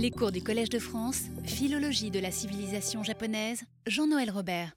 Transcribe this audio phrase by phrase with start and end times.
[0.00, 4.76] Les cours du Collège de France, Philologie de la civilisation japonaise, Jean-Noël Robert.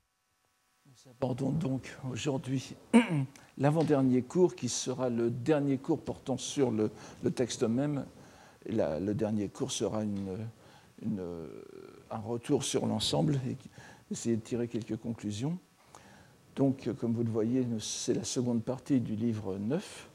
[0.88, 2.76] Nous abordons donc aujourd'hui
[3.60, 6.90] l'avant-dernier cours qui sera le dernier cours portant sur le,
[7.36, 8.08] texte même.
[8.66, 10.08] le dernier cours sera un
[12.18, 13.58] retour sur l'ensemble et
[14.10, 15.60] essayer de tirer quelques conclusions.
[16.56, 20.10] Donc, comme vous le voyez, c'est la seconde partie du livre 9.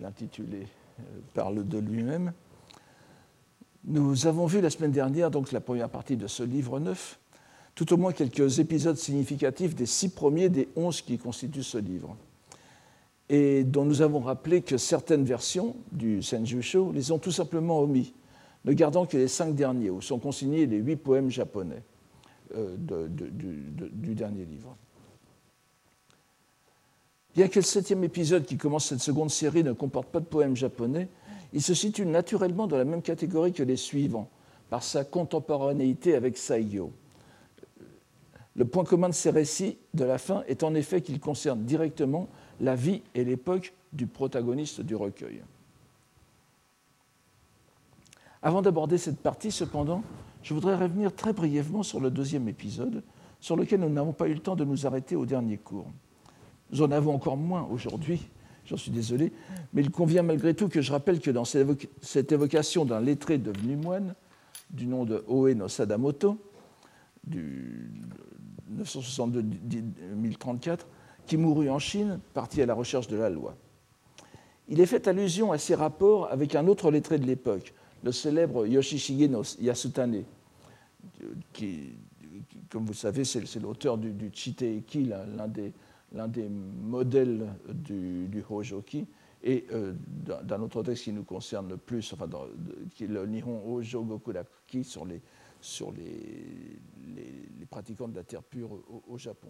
[0.00, 0.68] L'intitulé
[1.00, 1.02] euh,
[1.34, 2.32] parle de lui-même.
[3.84, 7.18] Nous avons vu la semaine dernière donc la première partie de ce livre 9,
[7.74, 12.16] tout au moins quelques épisodes significatifs des six premiers des onze qui constituent ce livre,
[13.30, 18.12] et dont nous avons rappelé que certaines versions du Senjusho les ont tout simplement omis,
[18.66, 21.82] ne gardant que les cinq derniers, où sont consignés les huit poèmes japonais
[22.54, 24.76] euh, du dernier livre.
[27.34, 30.56] Bien que le septième épisode qui commence cette seconde série ne comporte pas de poèmes
[30.56, 31.08] japonais,
[31.52, 34.28] il se situe naturellement dans la même catégorie que les suivants,
[34.68, 36.92] par sa contemporanéité avec Saigyo.
[38.56, 42.28] Le point commun de ces récits de la fin est en effet qu'ils concernent directement
[42.60, 45.42] la vie et l'époque du protagoniste du recueil.
[48.42, 50.02] Avant d'aborder cette partie, cependant,
[50.42, 53.02] je voudrais revenir très brièvement sur le deuxième épisode,
[53.40, 55.86] sur lequel nous n'avons pas eu le temps de nous arrêter au dernier cours.
[56.70, 58.28] Nous en avons encore moins aujourd'hui,
[58.66, 59.32] j'en suis désolé,
[59.72, 63.76] mais il convient malgré tout que je rappelle que dans cette évocation d'un lettré devenu
[63.76, 64.14] moine,
[64.70, 66.38] du nom de Oe no Sadamoto,
[67.24, 67.90] du
[68.76, 70.80] 962-1034,
[71.26, 73.56] qui mourut en Chine, parti à la recherche de la loi.
[74.68, 78.66] Il est fait allusion à ses rapports avec un autre lettré de l'époque, le célèbre
[78.66, 80.24] Yoshishige no Yasutane,
[81.52, 81.94] qui,
[82.70, 85.72] comme vous savez, c'est l'auteur du, du Chiteiki, l'un des
[86.12, 89.06] l'un des modèles du, Hojoki,
[89.42, 89.94] et euh,
[90.44, 92.28] d'un autre texte qui nous concerne le plus, enfin,
[92.94, 95.22] qui est le Nihon Hojo Gokuraki sur les,
[95.60, 98.70] sur les, pratiquants de la terre pure
[99.08, 99.48] au, Japon.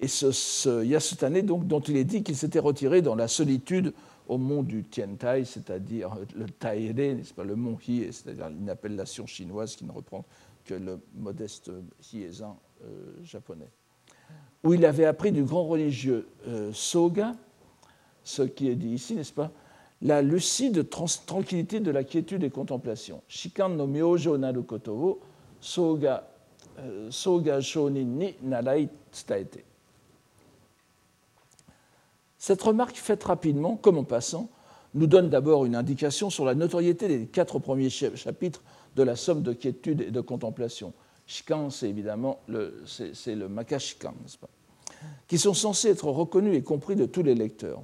[0.00, 3.94] Et ce, Yasutane, donc, dont il est dit qu'il s'était retiré dans la solitude
[4.26, 9.26] au mont du Tiantai, c'est-à-dire le Taire, n'est-ce pas, le mont Hie, c'est-à-dire une appellation
[9.26, 10.24] chinoise qui ne reprend
[10.64, 11.70] que le modeste
[12.12, 13.70] Hiesan euh, japonais
[14.64, 17.34] où il avait appris du grand religieux euh, Soga,
[18.24, 19.50] ce qui est dit ici, n'est-ce pas
[20.02, 23.22] La lucide tranquillité de la quiétude et contemplation.
[23.28, 25.20] Shikan no myojo naru koto
[25.60, 26.26] soga,
[26.78, 28.88] euh, soga shonin ni narai.
[32.38, 34.48] Cette remarque faite rapidement, comme en passant,
[34.94, 38.62] nous donne d'abord une indication sur la notoriété des quatre premiers chapitres
[38.96, 40.92] de la somme de quiétude et de contemplation.
[41.26, 44.48] Shikan, c'est évidemment le, c'est, le n'est-ce pas
[45.26, 47.82] qui sont censés être reconnus et compris de tous les lecteurs.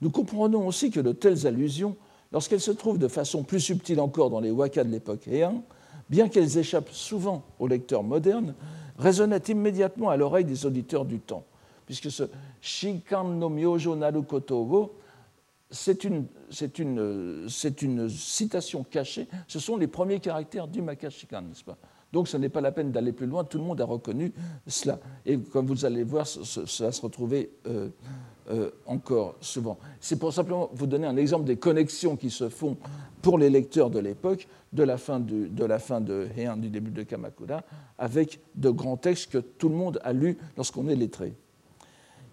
[0.00, 1.96] Nous comprenons aussi que de telles allusions,
[2.32, 5.62] lorsqu'elles se trouvent de façon plus subtile encore dans les wakas de l'époque Heian,
[6.08, 8.54] bien qu'elles échappent souvent aux lecteurs modernes,
[8.98, 11.44] résonnaient immédiatement à l'oreille des auditeurs du temps,
[11.86, 12.24] puisque ce
[12.60, 14.96] Shinkan no Myojo Naru Kotogo,
[15.70, 16.26] c'est une,
[16.78, 17.46] une,
[17.80, 21.78] une, citation cachée, ce sont les premiers caractères du Makashikan, n'est-ce pas
[22.12, 24.32] donc ce n'est pas la peine d'aller plus loin, tout le monde a reconnu
[24.66, 24.98] cela.
[25.26, 27.88] Et comme vous allez voir, cela se retrouvait euh,
[28.50, 29.78] euh, encore souvent.
[30.00, 32.76] C'est pour simplement vous donner un exemple des connexions qui se font
[33.22, 37.62] pour les lecteurs de l'époque, de la fin de, de Heian, du début de Kamakura,
[37.98, 41.34] avec de grands textes que tout le monde a lus lorsqu'on est lettré.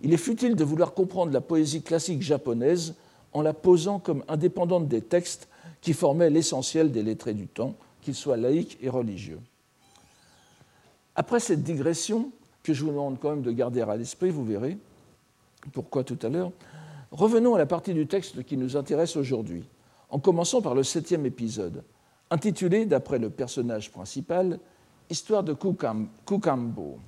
[0.01, 2.95] Il est futile de vouloir comprendre la poésie classique japonaise
[3.33, 5.47] en la posant comme indépendante des textes
[5.81, 9.39] qui formaient l'essentiel des lettrés du temps, qu'ils soient laïcs et religieux.
[11.19, 14.77] Après cette digression, que je vous demande quand même de garder à l'esprit, vous verrez
[15.73, 16.51] pourquoi tout à l'heure,
[17.11, 19.63] revenons à la partie du texte qui nous intéresse aujourd'hui,
[20.09, 21.83] en commençant par le septième épisode,
[22.29, 24.59] intitulé, d'après le personnage principal,
[25.09, 26.99] Histoire de Kukambo.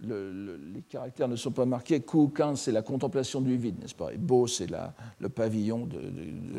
[0.00, 2.00] Les caractères ne sont pas marqués.
[2.00, 4.12] Kukan, c'est la contemplation du vide, n'est-ce pas?
[4.12, 4.68] Et Bo, c'est
[5.20, 5.88] le, pavillon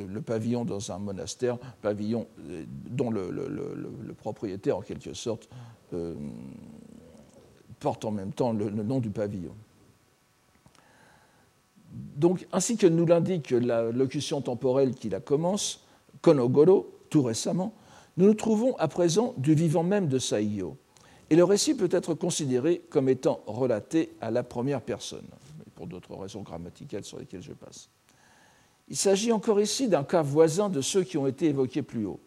[0.10, 5.50] le pavillon dans un monastère, pavillon euh, dont le, propriétaire, en quelque sorte,
[5.94, 6.16] euh,
[7.80, 9.54] porte en même temps le, nom du pavillon.
[12.16, 15.84] Donc, ainsi que nous l'indique la locution temporelle qui la commence,
[16.22, 17.74] Konogoro, tout récemment,
[18.18, 20.78] nous nous trouvons à présent du vivant même de Saigyo
[21.30, 25.26] et le récit peut être considéré comme étant relaté à la première personne,
[25.76, 27.90] pour d'autres raisons grammaticales sur lesquelles je passe.
[28.90, 32.20] Il s'agit encore ici d'un cas voisin de ceux qui ont été évoqués plus haut,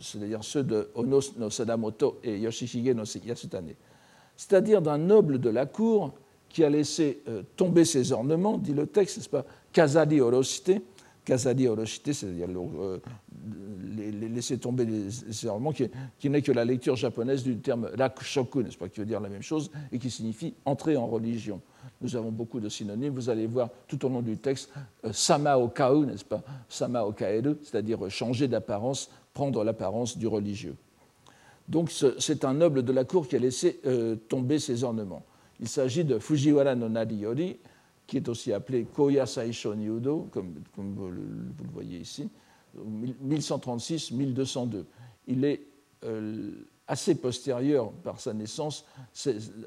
[0.00, 3.74] c'est-à-dire ceux de Ono no Sadamoto et Yoshihige no Yasutane,
[4.36, 6.12] c'est-à-dire d'un noble de la cour
[6.48, 10.82] qui a laissé euh, tomber ses ornements, dit le texte, n'est-ce pas, Kazari Orosite,
[11.24, 13.00] Kazali Oroshite, c'est-à-dire euh,
[13.96, 15.88] laisser tomber les enseignements, qui,
[16.18, 19.28] qui n'est que la lecture japonaise du terme rakushoku, n'est-ce pas, qui veut dire la
[19.28, 21.60] même chose et qui signifie entrer en religion.
[22.00, 24.70] Nous avons beaucoup de synonymes, vous allez voir tout au long du texte
[25.04, 30.74] euh, n'est-ce pas, sama okaeru, c'est-à-dire changer d'apparence, prendre l'apparence du religieux.
[31.68, 35.24] Donc c'est un noble de la cour qui a laissé euh, tomber ses ornements.
[35.60, 37.56] Il s'agit de Fujiwara no Nariyori,
[38.12, 41.24] qui est aussi appelé Koya Saisho Niudo, comme, vous, le,
[41.72, 42.28] voyez ici,
[42.76, 44.84] 1136-1202.
[45.28, 45.62] Il est
[46.04, 48.84] euh, assez postérieur par sa naissance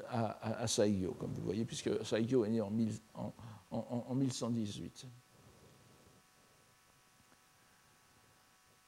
[0.08, 2.70] à, à, Saigyo, comme vous voyez, puisque Saigyo est né en,
[3.72, 5.08] en 1118.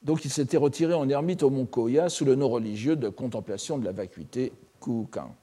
[0.01, 3.77] Donc il s'était retiré en ermite au mont Koya sous le nom religieux de contemplation
[3.77, 5.35] de la vacuité Kukan.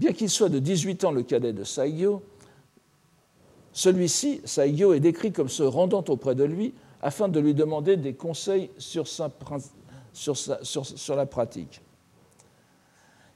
[0.00, 2.24] Bien qu'il soit de 18 ans le cadet de Saigyo,
[3.76, 8.14] celui-ci, Saigyo, est décrit comme se rendant auprès de lui afin de lui demander des
[8.14, 9.04] conseils sur,
[11.14, 11.82] la pratique.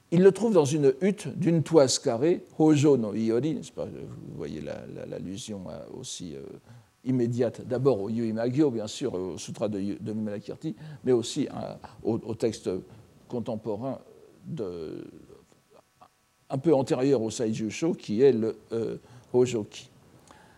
[0.09, 4.63] Il le trouve dans une hutte d'une toise carrée, Hojo no Iori, vous voyez
[5.07, 5.61] l'allusion
[5.95, 6.41] aussi euh,
[7.05, 10.15] immédiate, d'abord au Yuimagyo, bien sûr, au Sutra de, de
[11.03, 11.47] mais aussi
[12.01, 12.67] au, texte
[13.27, 13.99] contemporain
[16.49, 18.97] un peu antérieur au Saijusho, qui est le euh,
[19.33, 19.90] Hojoki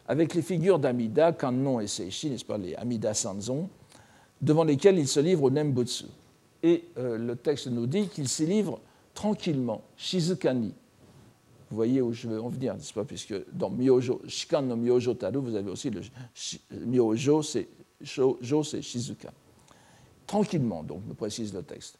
[0.08, 3.70] avec les figures d'Amida, Kannon et Seishi, n'est-ce pas, les Amida Sanzon,
[4.42, 6.06] devant lesquels il se livre au Nembutsu.
[6.62, 8.80] Et euh, le texte nous dit qu'il s'y livre
[9.14, 10.74] tranquillement, Shizukani.
[11.70, 15.14] Vous voyez où je veux en venir, n'est-ce pas, puisque dans Myojo, Shikan no Myojo
[15.16, 16.02] Taru, vous avez aussi le
[16.86, 17.68] Myojo, c'est
[18.06, 19.32] c'est Shizuka.
[20.28, 22.00] Tranquillement, donc, nous précise le texte.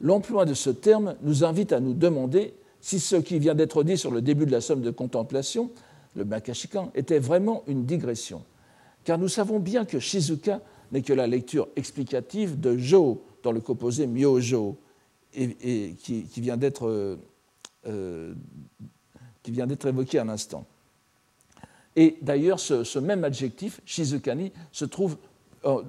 [0.00, 3.96] L'emploi de ce terme nous invite à nous demander si ce qui vient d'être dit
[3.96, 5.70] sur le début de la somme de contemplation
[6.14, 8.42] le Makashikan, était vraiment une digression.
[9.04, 10.60] Car nous savons bien que Shizuka
[10.92, 14.78] n'est que la lecture explicative de Jo dans le composé Myojo,
[15.36, 17.16] et, qui, vient d'être euh,
[17.86, 18.32] euh,
[19.42, 20.64] qui vient d'être évoqué à l'instant.
[21.96, 25.16] Et d'ailleurs, ce, même adjectif, Shizukani, se trouve
[25.64, 25.82] euh,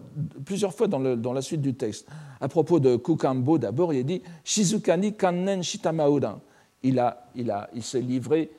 [0.45, 2.07] plusieurs fois dans, la suite du texte.
[2.42, 6.42] À propos de Kukambo, d'abord, il est dit Shizukani kannen shitamaudan.
[6.83, 8.51] Il, a, il, a, il s'est livré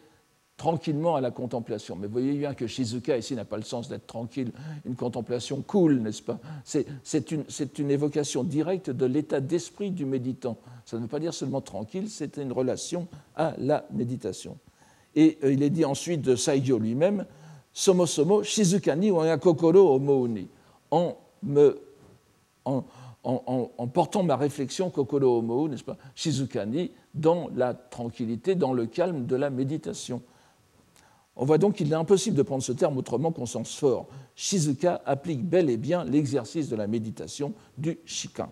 [0.56, 1.97] tranquillement à la contemplation.
[1.97, 4.53] Mais voyez bien que Shizuka ici n'a pas le sens d'être tranquille,
[4.87, 6.38] une contemplation cool, n'est-ce pas?
[6.64, 7.44] C'est une,
[7.79, 10.56] une, évocation directe de l'état d'esprit du méditant.
[10.85, 14.56] Ça ne veut pas dire seulement tranquille, c'est une relation à la méditation.
[15.14, 17.26] Et euh, il est dit ensuite de Saigyo lui-même,
[17.73, 20.49] Somo Somo Shizukani wa kokoro omouni,
[20.91, 21.81] en me...
[22.64, 22.85] En,
[23.79, 29.26] en, portant ma réflexion kokoro omo, n'est-ce pas, Shizukani, dans la tranquillité, dans le calme
[29.26, 30.23] de la méditation.
[31.37, 34.06] On voit donc qu'il est impossible de prendre ce terme autrement qu'en sens fort.
[34.35, 38.50] Shizuka applique bel et bien l'exercice de la méditation du shikan.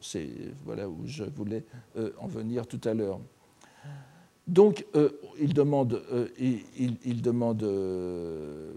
[0.00, 0.30] C'est
[0.64, 1.64] voilà où je voulais
[1.96, 3.20] euh, en venir tout à l'heure.
[4.46, 6.02] Donc, euh, il demande,
[7.62, 8.74] euh,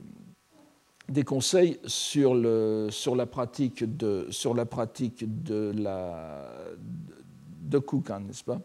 [1.09, 4.63] des conseils sur, la pratique de, sur de
[7.79, 8.61] Kukan, n'est-ce pas?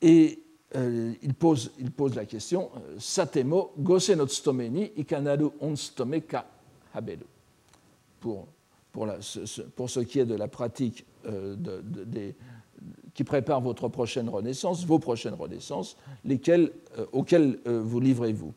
[0.00, 0.41] Et
[0.74, 1.70] euh, il, pose,
[2.14, 6.46] la question euh, Satemo gose no tsutome ni ikanaru onstome ka
[6.94, 7.26] haberu.
[8.20, 8.46] Pour,
[8.90, 11.56] pour, la, ce, pour, ce, qui est de la pratique euh,
[13.12, 16.72] qui prépare votre prochaine renaissance, vos prochaines renaissances, lesquelles,
[17.12, 18.54] auxquelles vous livrez-vous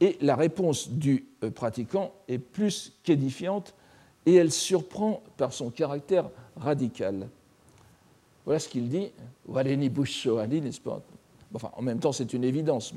[0.00, 3.74] Et la réponse du pratiquant est plus qu'édifiante
[4.26, 7.28] et elle surprend par son caractère radical.
[8.44, 9.10] Voilà ce qu'il dit.
[9.46, 9.90] Waleni
[10.40, 11.02] Ali, n'est-ce pas?
[11.74, 12.94] En même temps, c'est une évidence,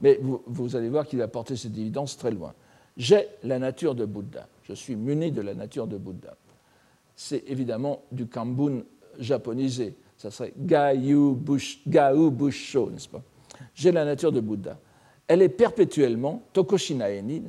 [0.00, 2.52] mais, vous, allez voir qu'il va porter cette évidence très loin.
[2.96, 4.48] J'ai la nature de Bouddha.
[4.64, 6.36] Je suis muni de la nature de Bouddha.
[7.14, 8.82] C'est évidemment du Kambun
[9.18, 9.94] japonisé.
[10.16, 13.22] Ça serait Gayu Busho, n'est-ce pas?
[13.74, 14.78] J'ai la nature de Bouddha.
[15.28, 17.44] Elle est perpétuellement, Tokoshinaeni,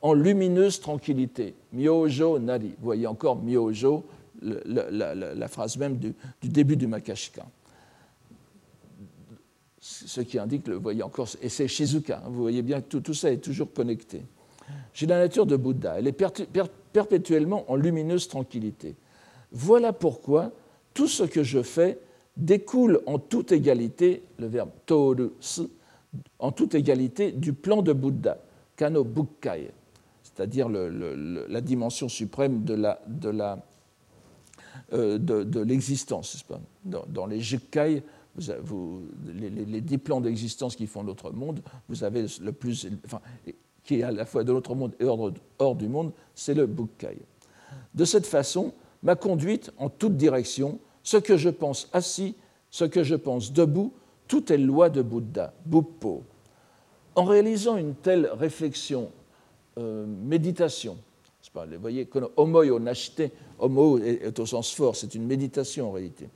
[0.00, 1.54] en lumineuse tranquillité.
[1.72, 2.74] Myojo Nari.
[2.78, 4.04] Vous voyez encore Myojo,
[4.42, 7.44] la, phrase même du, du début du Makashika
[10.06, 13.14] ce qui indique, le voyez encore, et c'est Shizuka, hein, vous voyez bien que tout,
[13.14, 14.22] ça est toujours connecté.
[14.92, 16.24] J'ai la nature de Bouddha, elle est
[16.92, 18.96] perpétuellement en lumineuse tranquillité.
[19.52, 20.52] Voilà pourquoi
[20.92, 21.98] tout ce que je fais
[22.36, 25.30] découle en toute égalité, le verbe toru,
[26.38, 28.38] en toute égalité du plan de Bouddha,
[28.76, 29.70] kano bukkai,
[30.22, 33.58] c'est-à-dire la dimension suprême de la, de la
[34.92, 35.18] euh,
[35.64, 36.44] l'existence.
[36.84, 38.02] Dans, dans, les Jukkai,
[38.36, 43.20] vous, les, dix plans d'existence qui font notre monde, vous avez le plus, enfin,
[43.84, 47.18] qui est à la fois de l'autre monde et hors du monde, c'est le Bukkai.
[47.94, 52.36] De cette façon, ma conduite en toute direction, ce que je pense assis,
[52.70, 53.92] ce que je pense debout,
[54.26, 56.22] tout est loi de Bouddha, Buppo.
[57.14, 59.10] En réalisant une telle réflexion,
[59.78, 60.98] euh, méditation,
[61.54, 66.28] vous voyez, homo nashite, homo est au sens fort, c'est une méditation en réalité.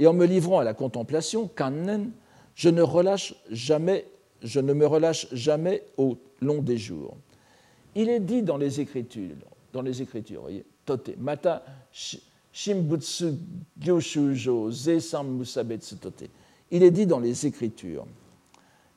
[0.00, 2.10] Et en me livrant à la contemplation, kannen,
[2.54, 4.06] je ne relâche jamais,
[4.42, 7.18] je ne me relâche jamais au long des jours.
[7.94, 9.36] Il est dit dans les Écritures,
[9.74, 11.62] dans les Écritures, voyez, tote, mata
[12.50, 13.34] shimbutsu
[13.78, 14.70] gyoshujo
[15.22, 16.24] musabetsu tote.
[16.70, 18.06] Il est dit dans les Écritures,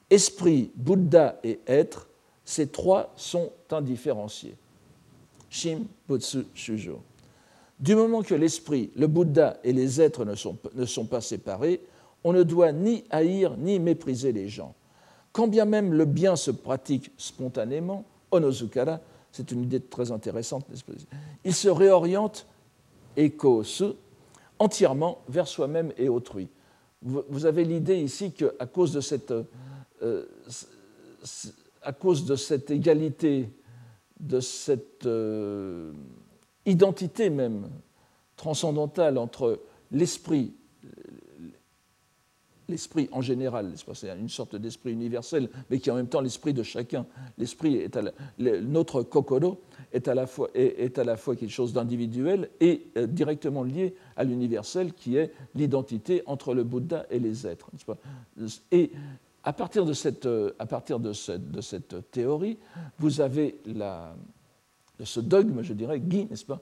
[0.09, 2.07] esprit, Bouddha et être,
[2.45, 4.55] ces trois sont indifférenciés.
[5.49, 7.01] Shim, Butsu, Shujo.
[7.79, 11.81] Du moment que l'esprit, le Bouddha et les êtres ne sont, ne sont pas séparés,
[12.23, 14.73] on ne doit ni haïr ni mépriser les gens.
[15.31, 19.01] Quand bien même le bien se pratique spontanément, Onozukara,
[19.31, 20.65] c'est une idée très intéressante,
[21.43, 22.45] il se réoriente,
[23.17, 23.85] Eko-su,
[24.59, 26.47] entièrement vers soi-même et autrui.
[27.01, 29.33] Vous avez l'idée ici qu'à cause de cette,
[30.01, 30.25] euh,
[31.81, 33.49] à cause de cette égalité,
[34.19, 35.91] de cette euh,
[36.65, 37.69] identité même
[38.35, 40.53] transcendantale entre l'esprit,
[42.67, 46.53] l'esprit en général, c'est une sorte d'esprit universel, mais qui est en même temps l'esprit
[46.53, 47.05] de chacun.
[47.37, 48.03] L'esprit est à
[48.39, 53.05] notre kokoro est à la fois est, à la fois quelque chose d'individuel et euh,
[53.05, 57.69] directement lié à l'universel, qui est l'identité entre le Bouddha et les êtres.
[58.71, 58.91] Et
[59.43, 62.57] à partir de cette, euh, à partir de cette théorie,
[62.97, 64.15] vous avez la,
[65.05, 66.61] ce dogme, je dirais, Guy, n'est-ce pas?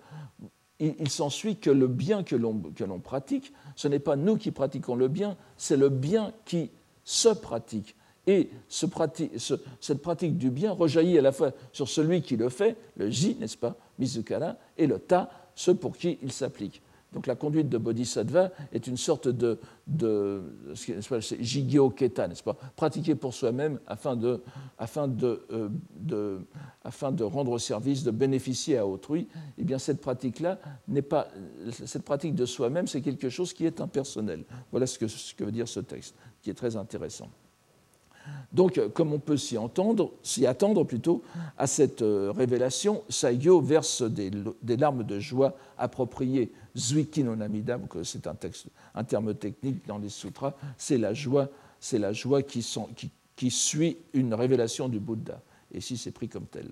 [0.79, 5.07] Il, s'ensuit que le bien que l'on pratique, ce n'est pas nous qui pratiquons le
[5.07, 6.71] bien, c'est le bien qui
[7.03, 7.95] se pratique.
[8.25, 8.85] Et ce
[9.79, 13.35] cette pratique du bien rejaillit à la fois sur celui qui le fait, le ji,
[13.39, 16.81] n'est-ce pas, Mizukara, et le ta, ceux pour qui il s'applique.
[17.13, 20.41] Donc la conduite de bodhisattva est une sorte de, de
[21.39, 22.57] jigyo keta, n'est-ce pas?
[22.75, 24.37] Pratiquer pour soi-même euh,
[26.83, 29.27] afin de rendre service, de bénéficier à autrui.
[29.57, 31.27] Eh bien cette pratique-là n'est pas,
[31.71, 34.45] cette pratique de soi-même, c'est quelque chose qui est impersonnel.
[34.71, 37.29] Voilà ce que veut dire ce texte, qui est très intéressant.
[38.51, 40.11] Donc, comme on peut s'y attendre,
[40.45, 41.23] attendre plutôt
[41.57, 44.29] à cette euh, révélation, Saigyo verse des,
[44.77, 46.51] larmes de joie appropriées.
[46.77, 51.49] Zuiki no namida, c'est un, terme technique dans les sutras, c'est la joie,
[51.79, 52.61] c'est la joie qui,
[53.49, 55.41] suit une révélation du Bouddha.
[55.73, 56.69] Et ici, c'est pris comme tel.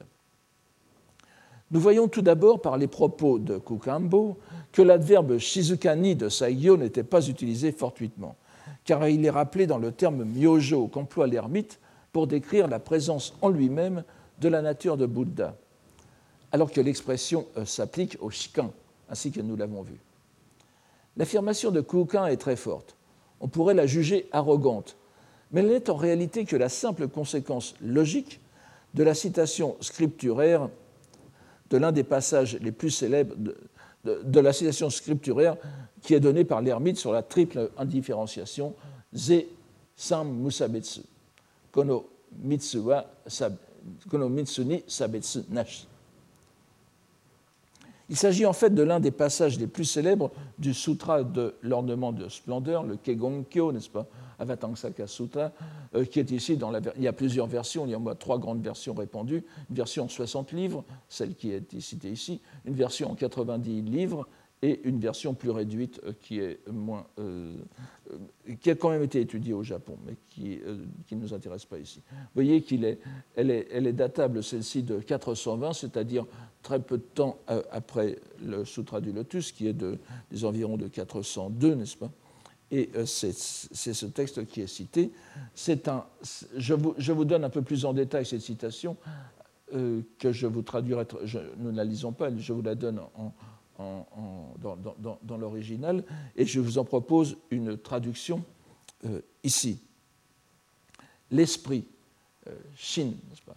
[1.72, 4.38] Nous voyons tout d'abord par les propos de Kukambo
[4.72, 8.36] que l'adverbe shizukani de Saigyo n'était pas utilisé fortuitement
[8.86, 11.80] car il est rappelé dans le terme myojo qu'emploie l'ermite
[12.12, 14.04] pour décrire la présence en lui-même
[14.40, 15.56] de la nature de Bouddha,
[16.52, 18.72] alors que l'expression euh, s'applique au shikan,
[19.10, 20.00] ainsi que nous l'avons vu.
[21.18, 22.96] L'affirmation de Kukan est très forte.
[23.42, 24.96] On pourrait la juger arrogante,
[25.52, 28.40] mais elle n'est en réalité que la simple conséquence logique
[28.94, 30.70] de la citation scripturaire
[31.70, 33.56] de l'un des passages les plus célèbres de,
[34.06, 35.58] la citation scripturaire
[36.02, 38.74] qui est donnée par l'ermite sur la triple indifférenciation
[39.14, 39.46] Ze
[39.96, 41.02] Sam Musabetsu,
[44.88, 45.88] Sabetsu Nashi.
[48.10, 52.12] Il s'agit en fait de l'un des passages les plus célèbres du sutra de l'ornement
[52.12, 54.08] de splendeur, le Kegonkyo, n'est-ce pas,
[54.40, 55.52] Avatangsaka Sutra,
[55.96, 56.80] euh, qui est ici dans la.
[56.98, 59.44] Il y a plusieurs versions, il y a trois grandes versions répandues.
[59.70, 64.28] Une version en 60 livres, celle qui est citée ici, une version en 90 livres
[64.62, 67.56] et une version plus réduite euh, qui, est moins, euh,
[68.60, 70.60] qui a quand même été étudiée au Japon, mais qui,
[71.12, 72.02] ne nous intéresse pas ici.
[72.12, 73.00] Vous voyez qu'elle est,
[73.36, 76.26] elle est, elle est datable, celle-ci, de 420, c'est-à-dire
[76.62, 77.38] très peu de temps
[77.72, 79.98] après le Sutra du Lotus, qui est de,
[80.30, 82.12] des environs de 402, n'est-ce pas?
[82.72, 85.12] Et euh, c'est ce texte qui est cité.
[85.88, 86.06] Un,
[86.58, 88.96] je, vous, je, vous, donne un peu plus en détail cette citation
[89.74, 91.06] euh, que je vous traduirai.
[91.58, 93.34] nous ne la lisons pas, je vous la donne en,
[94.60, 96.04] dans, dans, dans l'original
[96.36, 98.44] et je vous en propose une traduction
[99.06, 99.82] euh, ici.
[101.32, 101.86] L'esprit,
[102.76, 103.56] Shin, n'est-ce pas?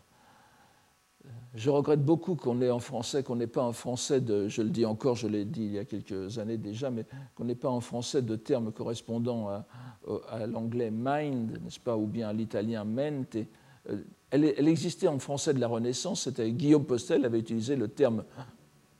[1.54, 4.70] Je regrette beaucoup qu'on ait en français, qu'on n'ait pas en français de, je le
[4.70, 7.04] dis encore, je l'ai dit il y a quelques années déjà, mais
[7.34, 12.28] qu'on n'ait pas en français de termes correspondant à, l'anglais mind, n'est-ce pas, ou bien
[12.28, 13.36] à l'italien mente.
[13.90, 18.24] Euh, elle, existait en français de la Renaissance, c'était Guillaume Postel avait utilisé le terme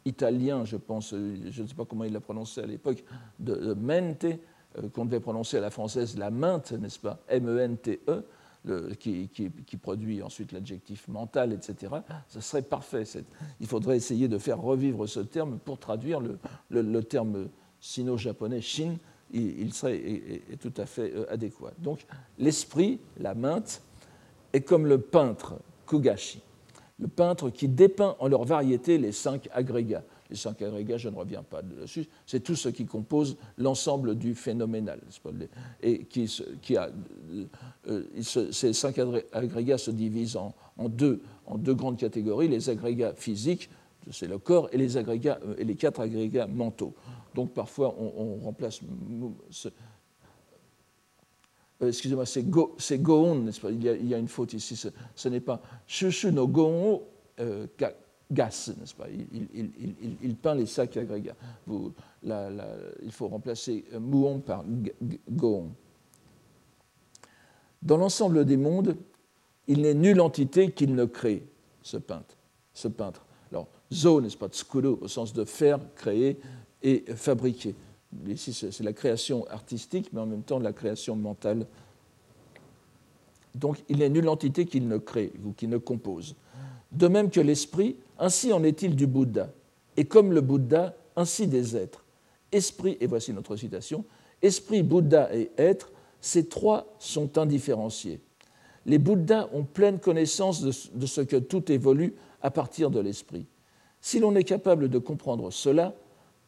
[0.05, 3.03] italien, je pense, je ne sais pas comment il l'a prononcé à l'époque,
[3.39, 8.25] de, mente, euh, qu'on devait prononcer à la française la mente, n'est-ce pas, M-E-N-T-E,
[8.99, 11.95] qui, produit ensuite l'adjectif mental, etc.,
[12.29, 13.05] ce serait parfait.
[13.61, 16.21] Il faudrait essayer de faire revivre ce terme pour traduire
[16.71, 17.49] le, terme
[17.81, 18.97] sino-japonais shin,
[19.33, 21.73] il, serait tout à fait euh, adéquat.
[21.79, 22.07] Donc
[22.39, 23.83] l'esprit, la mainte,
[24.53, 25.55] est comme le peintre
[25.87, 26.43] Kugashi,
[27.01, 31.17] le peintre qui dépeint en leur variété les cinq agrégats les cinq agrégats, je ne
[31.17, 35.01] reviens pas dessus, c'est tout ce qui compose l'ensemble du phénoménal.
[37.89, 38.99] Euh, ces cinq
[39.33, 40.55] agrégats se divisent en,
[40.89, 43.69] deux, en deux grandes catégories, les agrégats physiques,
[44.11, 46.95] c'est le corps, et les, agrégats, euh, et les quatre agrégats mentaux.
[47.35, 48.81] Donc parfois on, remplace
[49.51, 49.69] ce,
[51.83, 54.83] euh, excusez-moi, c'est go, goon, n'est-ce pas il y, a, une faute ici.
[55.15, 57.03] Ce, n'est pas shushu no goon
[58.33, 59.07] gas, n'est-ce pas?
[59.11, 61.37] Il, peint les sacs agrégats.
[61.69, 64.65] il faut remplacer euh, muon par
[65.31, 65.71] goon.
[67.83, 68.97] Dans l'ensemble des mondes,
[69.67, 71.47] il n'est nulle entité qu'il ne crée,
[71.83, 72.37] ce peintre.
[73.51, 76.39] Alors, zo, n'est-ce pas, tsukuru, au sens de faire, créer
[76.83, 77.75] et fabriquer.
[78.27, 81.67] Ici, c'est la création artistique, mais en même temps la création mentale.
[83.55, 86.37] Donc, il n'est nulle entité qu'il ne crée ou qu'il ne compose.
[86.93, 89.51] De même que l'esprit, ainsi en est-il du Bouddha.
[89.97, 92.05] Et comme le Bouddha, ainsi des êtres.
[92.53, 94.05] Esprit, et voici notre citation,
[94.43, 98.21] Esprit, Bouddha et être, ces trois sont indifférenciés.
[98.87, 103.47] Les Bouddhas ont pleine connaissance de ce que tout évolue à partir de l'esprit.
[104.01, 105.95] Si l'on est capable de comprendre cela,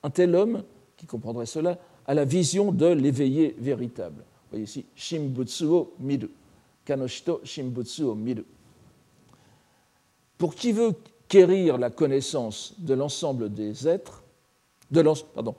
[0.02, 0.64] un tel homme,
[0.96, 4.18] qui comprendrait cela, a la vision de l'éveillé véritable.
[4.18, 6.30] Vous voyez ici, Shimbutsuo Miru.
[6.84, 8.44] Kanoshito Shimbutsuo Miru.
[10.38, 10.94] Pour qui veut
[11.28, 14.22] quérir la connaissance de l'ensemble des êtres,
[15.34, 15.54] pardon,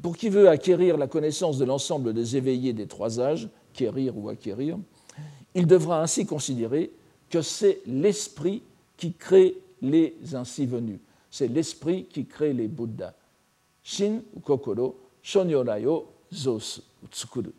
[0.00, 4.28] pour qui veut acquérir la connaissance de l'ensemble des éveillés des trois âges, quérir ou
[4.28, 4.78] acquérir,
[5.54, 6.90] il devra ainsi considérer
[7.30, 8.62] que c'est l'esprit
[8.96, 10.98] qui crée les ainsi venus.
[11.30, 13.14] C'est l'esprit qui crée les Bouddhas.
[13.82, 17.50] Shin ou Kokoro, Shonyorayo, Zos, Tsukuru.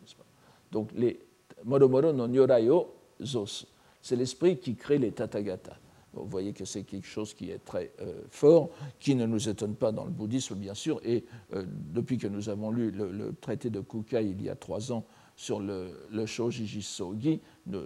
[0.70, 1.18] Donc, les
[1.64, 2.88] Moromoro no Nyorayo,
[3.22, 3.66] Zos.
[4.00, 5.76] C'est l'esprit qui crée les Tathagata.
[6.14, 9.74] Vous voyez que c'est quelque chose qui est très euh, fort, qui ne nous étonne
[9.74, 11.00] pas dans le bouddhisme, bien sûr.
[11.04, 14.92] Et euh, depuis que nous avons lu le, traité de Kukai il y a trois
[14.92, 15.04] ans
[15.36, 17.40] sur le, le Shojiji Sogi,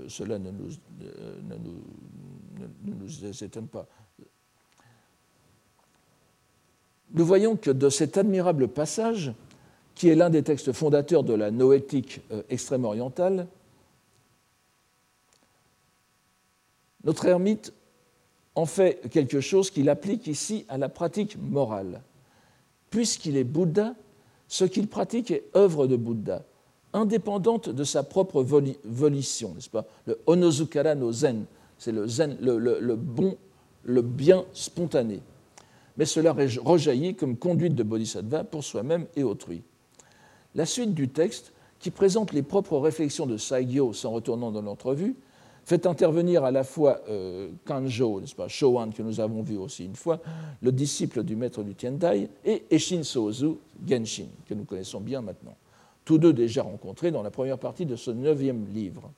[0.08, 0.68] cela ne nous,
[1.00, 1.54] ne,
[2.84, 3.88] ne nous étonne pas.
[7.12, 9.32] Nous voyons que de cet admirable passage,
[9.94, 13.46] qui est l'un des textes fondateurs de la noétique euh, extrême orientale,
[17.04, 17.72] notre ermite
[18.58, 22.02] en fait quelque chose qu'il applique ici à la pratique morale.
[22.90, 23.94] Puisqu'il est Bouddha,
[24.48, 26.42] ce qu'il pratique est œuvre de Bouddha,
[26.92, 29.86] indépendante de sa propre volition, n'est-ce pas?
[30.06, 31.44] Le onozukara no zen,
[31.78, 33.36] c'est le zen, le, bon,
[33.84, 35.20] le bien spontané.
[35.96, 39.62] Mais cela rejaillit comme conduite de bodhisattva pour soi-même et autrui.
[40.56, 45.14] La suite du texte, qui présente les propres réflexions de Saigyo sans retournant dans l'entrevue,
[45.68, 49.84] fait intervenir à la fois euh, Kanjo, n'est-ce pas, Showan, que nous avons vu aussi
[49.84, 50.18] une fois,
[50.62, 55.54] le disciple du maître du Tiendai, et Eshin Sozu, Genshin, que nous connaissons bien maintenant,
[56.06, 59.10] tous deux déjà rencontrés dans la première partie de ce neuvième livre.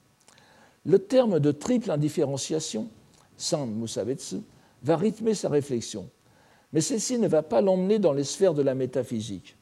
[0.85, 2.89] Le terme de triple indifférenciation,
[3.37, 4.39] San Musabetsu,
[4.83, 6.09] va rythmer sa réflexion,
[6.73, 9.57] mais celle-ci ne va pas l'emmener dans les sphères de la métaphysique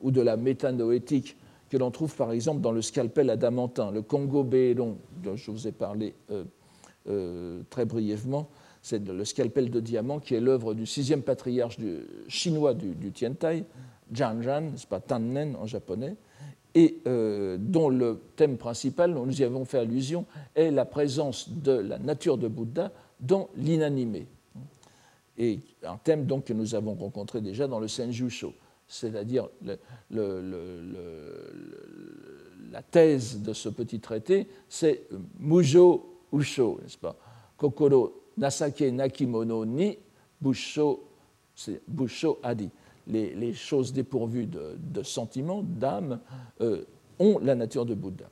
[0.00, 1.36] ou de la métanoétique
[1.72, 5.66] que l'on trouve par exemple dans le scalpel adamantin, le Congo Béron, dont je vous
[5.66, 6.44] ai parlé euh,
[7.08, 8.50] euh, très brièvement.
[8.82, 11.78] C'est le scalpel de diamant qui est l'œuvre du sixième patriarche
[12.28, 13.64] chinois du, du Tiantai,
[14.12, 16.16] Jianzhan, c'est pas Tannen en japonais,
[16.74, 21.72] et euh, dont le thème principal, nous y avons fait allusion, est la présence de
[21.72, 24.26] la nature de Bouddha dans l'inanimé.
[25.38, 28.52] Et un thème donc que nous avons rencontré déjà dans le Senjusho
[28.92, 29.48] c'est-à-dire
[30.10, 30.28] la
[32.90, 35.04] thèse de ce petit traité, c'est
[35.38, 37.16] Mujo Usho, n'est-ce pas?
[37.56, 39.96] Kokoro Nasake Nakimono ni
[40.38, 41.04] Busho,
[41.54, 42.68] c'est Busho Adi.
[43.06, 46.20] Les, choses dépourvues de, de sentiments, d'âme,
[46.60, 46.84] euh,
[47.18, 48.28] ont la nature de Bouddha.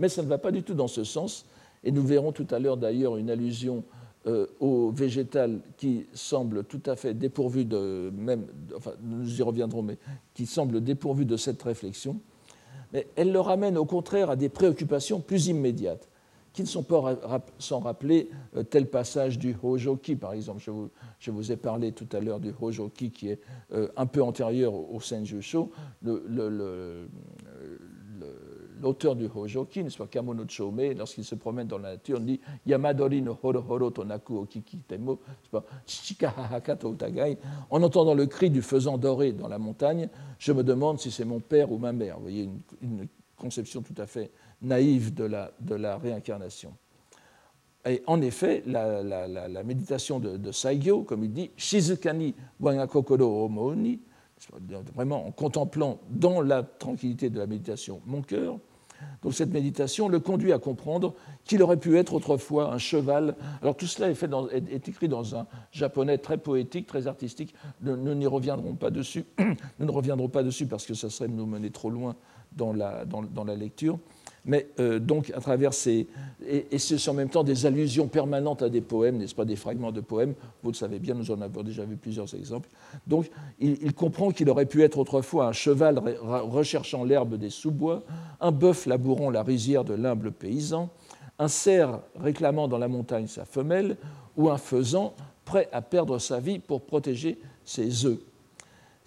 [0.00, 1.46] Mais ça ne va pas du tout dans ce sens,
[1.84, 3.84] et nous verrons tout à l'heure d'ailleurs une allusion
[4.26, 9.82] euh, au végétal qui semble tout à fait dépourvu de même, enfin nous y reviendrons,
[9.82, 9.96] mais
[10.34, 12.20] qui semble dépourvu de cette réflexion,
[12.92, 16.06] mais elle le ramène au contraire à des préoccupations plus immédiates,
[16.52, 17.16] qui ne sont pas
[17.58, 20.60] sans rappeler euh, tel passage du Hojoki, par exemple.
[20.60, 23.40] Je vous, je vous ai parlé tout à l'heure du Hojoki qui est
[23.72, 25.70] euh, un peu antérieur au Senjusho.
[26.02, 27.08] Le,
[28.80, 33.22] l'auteur du Hojoki, pas, Kamono Chome, lorsqu'il se promène dans la nature, on dit Yamadori
[33.22, 35.20] no horo horo tonaku okiki temo,
[35.86, 36.96] chichika hahaka to.
[37.70, 41.24] En entendant le cri du faisan doré dans la montagne, je me demande si c'est
[41.24, 42.16] mon père ou ma mère.
[42.16, 42.48] Vous voyez,
[42.82, 46.74] une, conception tout à fait naïve de la, de la réincarnation.
[47.86, 53.46] Et en effet, la, la, la, méditation de, de, Saigyo, comme il dit, Shizukani wangakokoro
[53.46, 53.98] omoni,
[54.94, 58.58] vraiment en contemplant dans la tranquillité de la méditation mon cœur.
[59.22, 63.36] Donc cette méditation le conduit à comprendre qu'il aurait pu être autrefois un cheval.
[63.62, 67.54] Alors tout cela est, écrit dans un japonais très poétique, très artistique.
[67.82, 69.24] Nous, n'y reviendrons pas dessus.
[69.78, 72.16] nous ne reviendrons pas dessus parce que ça serait nous mener trop loin
[72.52, 73.98] dans la, dans la lecture
[74.44, 76.06] mais euh, donc à travers ces.
[76.46, 79.56] Et, ce sont en même temps des allusions permanentes à des poèmes, n'est-ce pas, des
[79.56, 80.34] fragments de poèmes.
[80.62, 82.68] Vous le savez bien, nous en avons déjà vu plusieurs exemples.
[83.06, 88.02] Donc il, comprend qu'il aurait pu être autrefois un cheval recherchant l'herbe des sous-bois,
[88.40, 90.88] un bœuf labourant la rizière de l'humble paysan,
[91.38, 93.96] un cerf réclamant dans la montagne sa femelle,
[94.36, 98.20] ou un faisan prêt à perdre sa vie pour protéger ses œufs.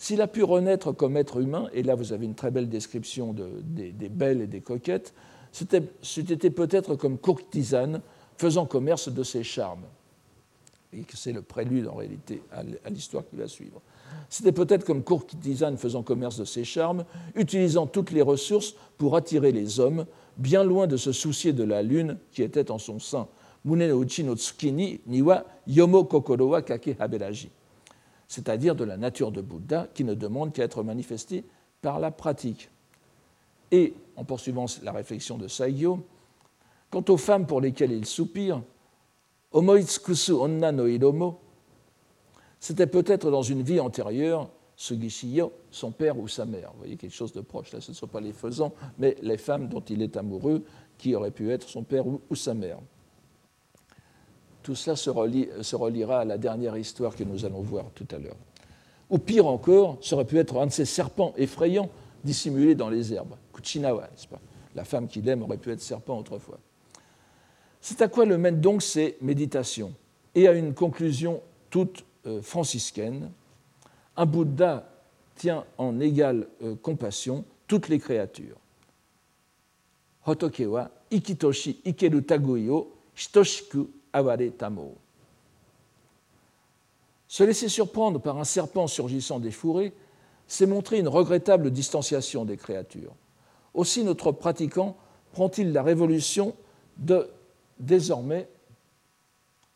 [0.03, 3.33] S'il a pu renaître comme être humain, et là vous avez une très belle description
[3.33, 5.13] des, belles et des coquettes,
[5.53, 8.01] c'était peut-être comme courtisane
[8.35, 9.85] faisant commerce de ses charmes.
[10.91, 13.81] Et c'est le prélude en réalité à l'histoire qui va suivre.
[14.27, 19.53] C'était peut-être comme courtisane faisant commerce de ses charmes, utilisant toutes les ressources pour attirer
[19.53, 23.29] les hommes, bien loin de se soucier de la lune qui était en son sein.
[23.63, 27.49] Mune no uchi no tsukini niwa yomo kokoro wa kake haberaji
[28.27, 31.43] c'est-à-dire de la nature de Bouddha qui ne demande qu'à être manifestée
[31.81, 32.69] par la pratique.
[33.71, 36.05] Et, en poursuivant la réflexion de Saigyo,
[36.89, 38.61] quant aux femmes pour lesquelles il soupire,
[39.51, 41.39] Omoitsukusu onna no iromo,
[42.59, 46.71] c'était peut-être dans une vie antérieure Sugishiyo, son père ou sa mère.
[46.73, 47.71] Vous voyez quelque chose de proche.
[47.71, 50.63] Là, ce ne sont pas les faisans, mais les femmes dont il est amoureux,
[50.97, 52.79] qui auraient pu être son père ou sa mère.
[54.63, 55.09] Tout cela se,
[55.75, 58.37] reliera à la dernière histoire que nous allons voir tout à l'heure.
[59.09, 61.89] Ou pire encore, ça aurait pu être un de ces serpents effrayants
[62.23, 63.35] dissimulés dans les herbes.
[63.53, 64.39] Kuchinawa, n'est-ce pas?
[64.73, 66.57] La femme qu'il aime aurait pu être serpent autrefois.
[67.81, 69.93] C'est à quoi le mènent donc ces méditations?
[70.33, 73.29] Et à une conclusion toute euh, franciscaine.
[74.15, 74.89] Un Bouddha
[75.35, 78.57] tient en égale euh, compassion toutes les créatures.
[80.25, 83.89] Hotokewa ikitoshi ikeru taguyo shitoshiku
[84.57, 84.95] tamo.
[87.27, 89.93] Se laisser surprendre par un serpent surgissant des fourrés,
[90.47, 93.15] c'est montrer une regrettable distanciation des créatures.
[93.73, 94.95] Aussi notre pratiquant
[95.31, 96.55] prend-il la révolution
[96.97, 97.29] de
[97.79, 98.47] désormais,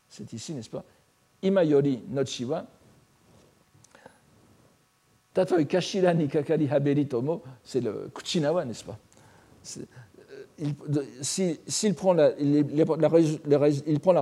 [0.08, 0.84] c'est ici, n'est-ce pas,
[1.42, 2.66] Imayori Nochiwa,
[5.34, 8.98] Tatoi Kashira ni Kakari Haberi Tomo, c'est le Kuchinawa, n'est-ce pas?
[11.22, 12.32] S'il prend, la,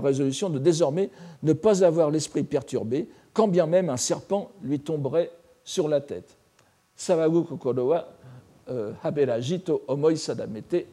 [0.01, 1.11] résolution de désormais
[1.43, 5.31] ne pas avoir l'esprit perturbé, quand bien même un serpent lui tomberait
[5.65, 6.37] sur la tête.
[8.69, 10.87] Euh, haberajito omoi sadamete.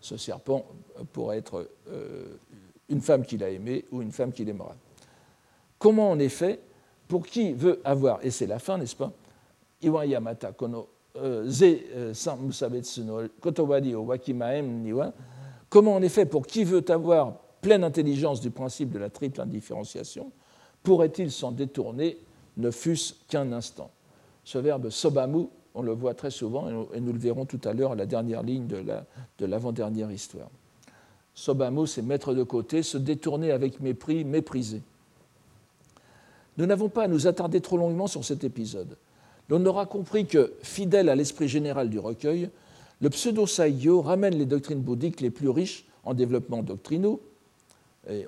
[0.00, 0.66] Ce serpent
[1.12, 2.36] pourrait être euh,
[2.88, 4.74] une femme qu'il a aimée ou une femme qu'il aimera.
[5.78, 6.58] Comment en effet,
[7.06, 9.12] pour qui veut avoir, et c'est la fin, n'est-ce pas,
[9.82, 12.12] Iwan Yamata kono euh, euh,
[15.68, 20.30] comment en effet, pour qui veut avoir pleine intelligence du principe de la triple indifférenciation,
[20.82, 22.18] pourrait-il s'en détourner,
[22.56, 23.90] ne fût-ce qu'un instant?
[24.44, 27.92] Ce verbe sobamu, on le voit très souvent, et nous le verrons tout à l'heure
[27.92, 30.48] à la dernière ligne de l'avant-dernière histoire.
[31.34, 34.82] Sobamu, c'est mettre de côté, se détourner avec mépris, mépriser.
[36.56, 38.96] Nous n'avons pas à nous attarder trop longuement sur cet épisode
[39.50, 42.50] on aura compris que, fidèle à l'esprit général du recueil,
[43.00, 47.20] le pseudo-saigyo ramène les doctrines bouddhiques les plus riches en développement doctrinaux.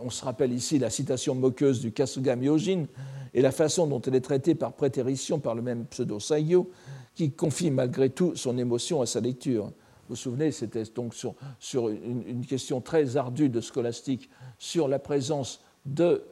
[0.01, 2.87] On se rappelle ici la citation moqueuse du Kasuga Myojin
[3.35, 6.71] et la façon dont elle est traitée par prétérition par le même pseudo-saigyo,
[7.15, 9.67] qui confie malgré tout son émotion à sa lecture.
[9.67, 9.73] Vous
[10.11, 16.23] vous souvenez, c'était donc sur, une, question très ardue de scolastique sur la présence de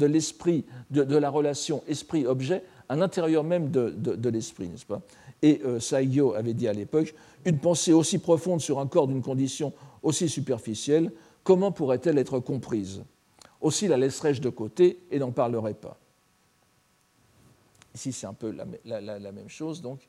[0.00, 5.00] l'esprit, de, la relation esprit-objet à l'intérieur même de, l'esprit, n'est-ce pas?
[5.40, 7.14] Et euh, Saigyo avait dit à l'époque,
[7.46, 11.10] une pensée aussi profonde sur un corps d'une condition aussi superficielle,
[11.42, 13.02] comment pourrait-elle être comprise?
[13.62, 15.98] Aussi la laisserais-je de côté et n'en parlerai pas.
[17.94, 20.06] Ici, c'est un peu la, même chose, donc.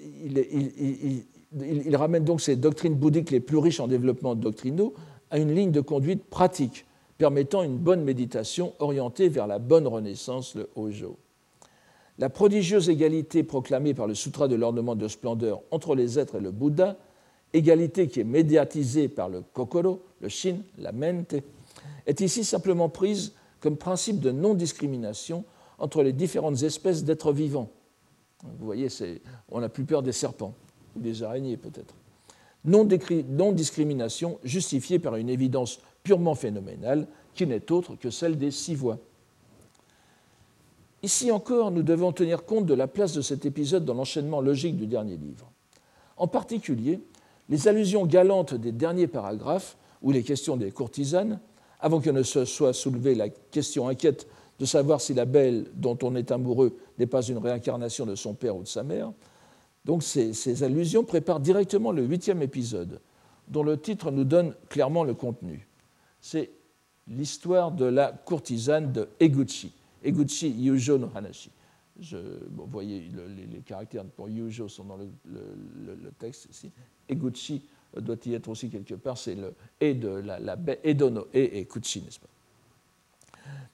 [0.00, 1.26] Il,
[1.60, 4.94] il, ramène donc ces doctrines bouddhiques les plus riches en développement doctrinaux
[5.30, 6.86] à une ligne de conduite pratique,
[7.18, 11.18] permettant une bonne méditation orientée vers la bonne renaissance, le Hojo.
[12.18, 16.40] La prodigieuse égalité proclamée par le Sutra de l'ornement de splendeur entre les êtres et
[16.40, 16.96] le Bouddha,
[17.52, 21.34] égalité qui est médiatisée par le Kokoro, le Shin, la mente,
[22.06, 25.44] est ici simplement prise comme principe de non-discrimination
[25.78, 27.70] entre les différentes espèces d'êtres vivants.
[28.58, 28.88] Vous voyez,
[29.50, 30.54] on n'a plus peur des serpents,
[30.96, 31.94] ou des araignées peut-être.
[32.64, 38.98] Non-discrimination justifiée par une évidence purement phénoménale qui n'est autre que celle des six voix.
[41.02, 44.76] Ici encore, nous devons tenir compte de la place de cet épisode dans l'enchaînement logique
[44.76, 45.50] du dernier livre.
[46.16, 47.00] En particulier,
[47.48, 51.40] les allusions galantes des derniers paragraphes, où les questions des courtisanes,
[51.80, 54.28] avant que ne se soit soulevée la question inquiète
[54.60, 58.34] de savoir si la belle dont on est amoureux n'est pas une réincarnation de son
[58.34, 59.12] père ou de sa mère.
[59.84, 63.00] Donc ces, ces allusions préparent directement le huitième épisode,
[63.48, 65.66] dont le titre nous donne clairement le contenu.
[66.20, 66.50] C'est
[67.08, 69.72] l'histoire de la courtisane de Eguchi.
[70.04, 71.50] Eguchi Yujo no Hanashi.
[71.96, 73.10] vous voyez,
[73.50, 76.70] les, caractères pour Yujo sont dans le, texte ici.
[77.08, 77.62] Eguchi
[77.96, 81.64] doit y être aussi quelque part, c'est le et de la, la Edono et, et
[81.66, 82.28] Kuchi, n'est-ce pas?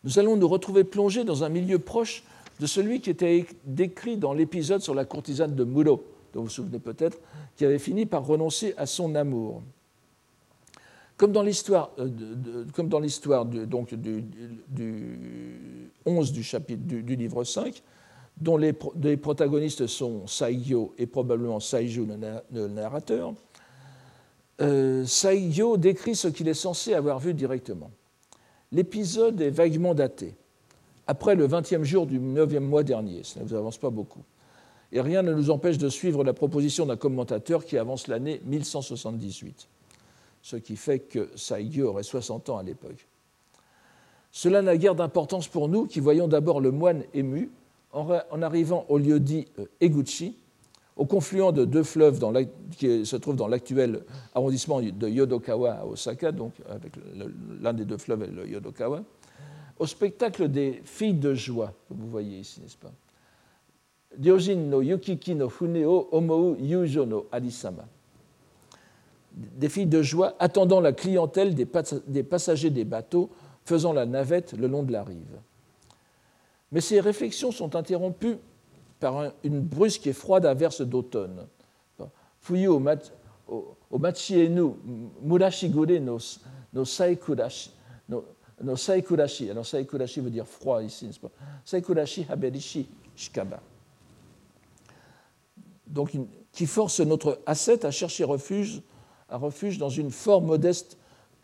[0.04, 2.22] Nous allons nous retrouver plongés dans un milieu proche
[2.60, 6.50] de celui qui était décrit dans l'épisode sur la courtisane de Muro, dont vous vous
[6.50, 7.18] souvenez peut-être,
[7.56, 9.62] qui avait fini par renoncer à son amour.
[11.18, 14.22] Comme dans l'histoire, euh, comme dans l'histoire donc du,
[14.68, 17.82] du, 11 du, chapitre, du, livre 5,
[18.40, 22.06] dont les, protagonistes sont Saigyo et probablement Saiju,
[22.52, 23.34] le narrateur,
[24.60, 27.90] euh, Saigyo décrit ce qu'il est censé avoir vu directement.
[28.70, 30.36] L'épisode est vaguement daté,
[31.08, 34.22] après le 20e jour du 9e mois dernier, ça ne vous avance pas beaucoup.
[34.92, 39.68] Et rien ne nous empêche de suivre la proposition d'un commentateur qui avance l'année 1178
[40.48, 43.06] ce qui fait que Saigyo aurait 60 ans à l'époque.
[44.30, 47.50] Cela n'a guère d'importance pour nous qui voyons d'abord le moine ému
[47.92, 50.38] en arrivant au lieu dit euh, Eguchi,
[50.96, 52.18] au confluent de deux fleuves
[52.78, 56.92] qui se trouvent dans l'actuel arrondissement de Yodokawa à Osaka, donc avec
[57.60, 59.02] l'un des deux fleuves est le Yodokawa,
[59.78, 62.92] au spectacle des filles de joie, que vous voyez ici, n'est-ce pas?
[64.18, 67.26] Ryojin no Yukiki no Fune o Omou Yujo no
[69.38, 73.30] des filles de joie attendant la clientèle des passagers des bateaux
[73.64, 75.38] faisant la navette le long de la rive.
[76.72, 78.36] Mais ces réflexions sont interrompues
[79.00, 81.46] par une brusque et froide averse d'automne.
[82.40, 82.70] Fuyu
[83.90, 84.72] machienu
[85.22, 86.18] murashigure no,
[86.72, 87.70] no saikurashi.
[88.08, 89.50] No, saikurashi.
[89.50, 91.30] Alors saikurashi veut dire froid ici, n'est-ce pas?
[91.64, 93.60] Saikurashi haberishi shikaba.
[95.86, 96.12] Donc,
[96.52, 98.82] qui force notre ascète à chercher refuge
[99.30, 100.96] un refuge dans une fort modeste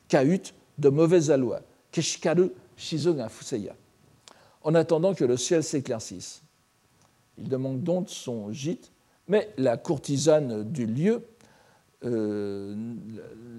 [0.09, 1.61] cahute de mauvaise aloi,
[1.93, 3.75] Keshikaru Shizuga Fuseya,
[4.63, 6.43] en attendant que le ciel s'éclaircisse.
[7.39, 8.91] Il demande donc son gîte,
[9.29, 11.23] mais la courtisane du lieu,
[12.05, 12.75] euh,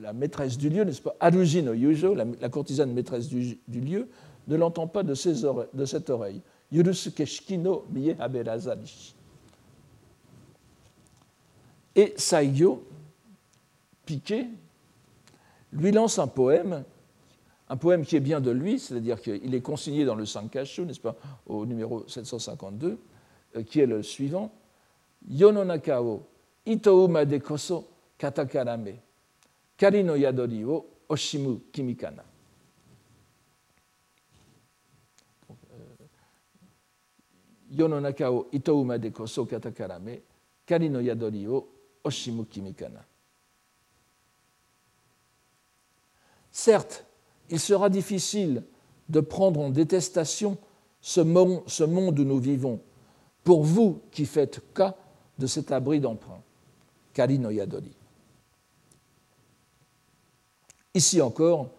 [0.02, 4.08] la maîtresse du lieu, n'est-ce pas, Arujino Yujo, la, courtisane maîtresse du, lieu,
[4.48, 6.42] ne l'entend pas de, cette oreille.
[6.72, 8.16] Yurusu Keshikino Miye
[11.96, 12.84] Et Saigyo,
[14.06, 14.48] Piquet
[15.74, 16.84] lui lance un poème,
[17.70, 21.00] un poème qui est bien de lui, c'est-à-dire qu'il est consigné dans le Sankashu, n'est-ce
[21.00, 21.16] pas,
[21.48, 23.00] au numéro 752,
[23.56, 24.52] euh, qui est le suivant
[25.28, 26.24] Yononaka o
[26.66, 27.88] ito de koso
[28.18, 29.02] katakarame,
[29.76, 32.24] kari no yadori o oshimu kimikana.
[35.50, 35.54] Euh,
[37.72, 40.22] Yononaka o ito de koso katakarame,
[40.64, 41.68] kari no yadori o
[42.04, 43.04] oshimu kimikana.
[46.58, 47.04] Certes,
[47.50, 48.64] il sera difficile
[49.10, 50.58] de prendre en détestation
[51.02, 52.80] ce monde, où nous vivons,
[53.44, 54.96] pour vous qui faites cas
[55.38, 56.42] de cet abri d'emprunt.
[57.14, 57.92] Kari no Yadori.
[60.94, 61.72] Ici encore,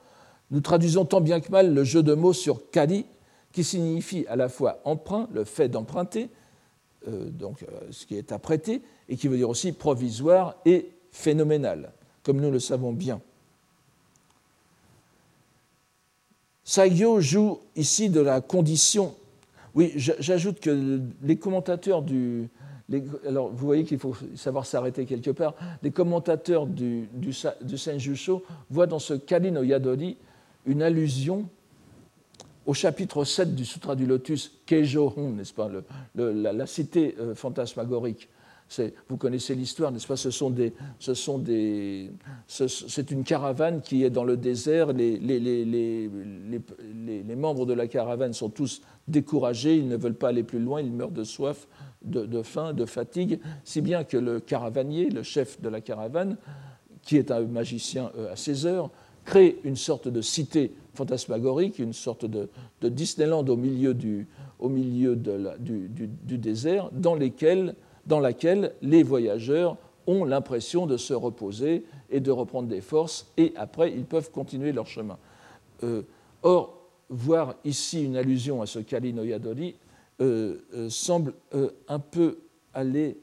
[0.50, 3.06] nous traduisons tant bien que mal le jeu de mots sur kari,
[3.52, 6.28] qui signifie à la fois emprunt, le fait d'emprunter,
[7.08, 11.94] euh, donc euh, ce qui est apprêté, et qui veut dire aussi provisoire et phénoménal,
[12.22, 13.22] comme nous le savons bien.
[16.66, 19.14] Saigyo joue ici de la condition.
[19.76, 22.48] Oui, j'ajoute que les commentateurs du.
[23.24, 25.54] alors, vous voyez qu'il faut savoir s'arrêter quelque part.
[25.84, 30.16] Les commentateurs du, du, du Senjusho voient dans ce Kali no Yadori
[30.66, 31.48] une allusion
[32.66, 35.70] au chapitre 7 du Sutra du Lotus, Keijo n'est-ce pas,
[36.16, 38.28] la, cité euh, fantasmagorique.
[39.08, 40.16] Vous connaissez l'histoire, n'est-ce pas?
[40.16, 40.72] Ce sont des,
[42.48, 44.92] c'est une caravane qui est dans le désert.
[44.92, 46.10] Les,
[47.36, 50.92] membres de la caravane sont tous découragés, ils ne veulent pas aller plus loin, ils
[50.92, 51.68] meurent de soif,
[52.02, 56.36] de, faim, de fatigue, si bien que le caravanier, le chef de la caravane,
[57.02, 58.90] qui est un magicien euh, à 16 heures,
[59.24, 62.48] crée une sorte de cité fantasmagorique, une sorte de,
[62.82, 64.26] Disneyland au milieu du,
[64.60, 67.74] du, désert, dans lesquels
[68.06, 73.52] dans laquelle les voyageurs ont l'impression de se reposer et de reprendre des forces, et
[73.56, 75.18] après, ils peuvent continuer leur chemin.
[75.82, 76.02] Euh,
[76.42, 76.74] or,
[77.08, 79.76] voir ici une allusion à ce Kali no Yadori
[80.20, 81.34] euh, euh, semble
[81.88, 82.38] un peu
[82.72, 83.18] aller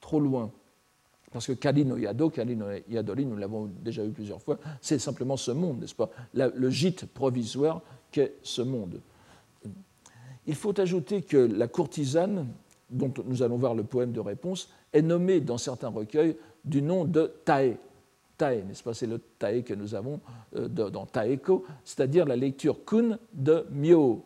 [0.00, 0.50] trop loin.
[1.32, 5.80] Parce que Kali no Yado, nous l'avons déjà vu plusieurs fois, c'est simplement ce monde,
[5.80, 6.10] n'est-ce pas?
[6.32, 9.00] Le gîte provisoire qu'est ce monde.
[10.46, 12.46] Il faut ajouter que la courtisane,
[12.90, 17.04] dont nous allons voir le poème de réponse, est nommée dans certains recueils du nom
[17.04, 17.76] de Tae.
[18.36, 18.94] Tae, n'est-ce pas?
[18.94, 20.20] C'est le Tae que nous avons
[20.56, 24.24] euh, dans Taeko, c'est-à-dire la lecture kun de Myo,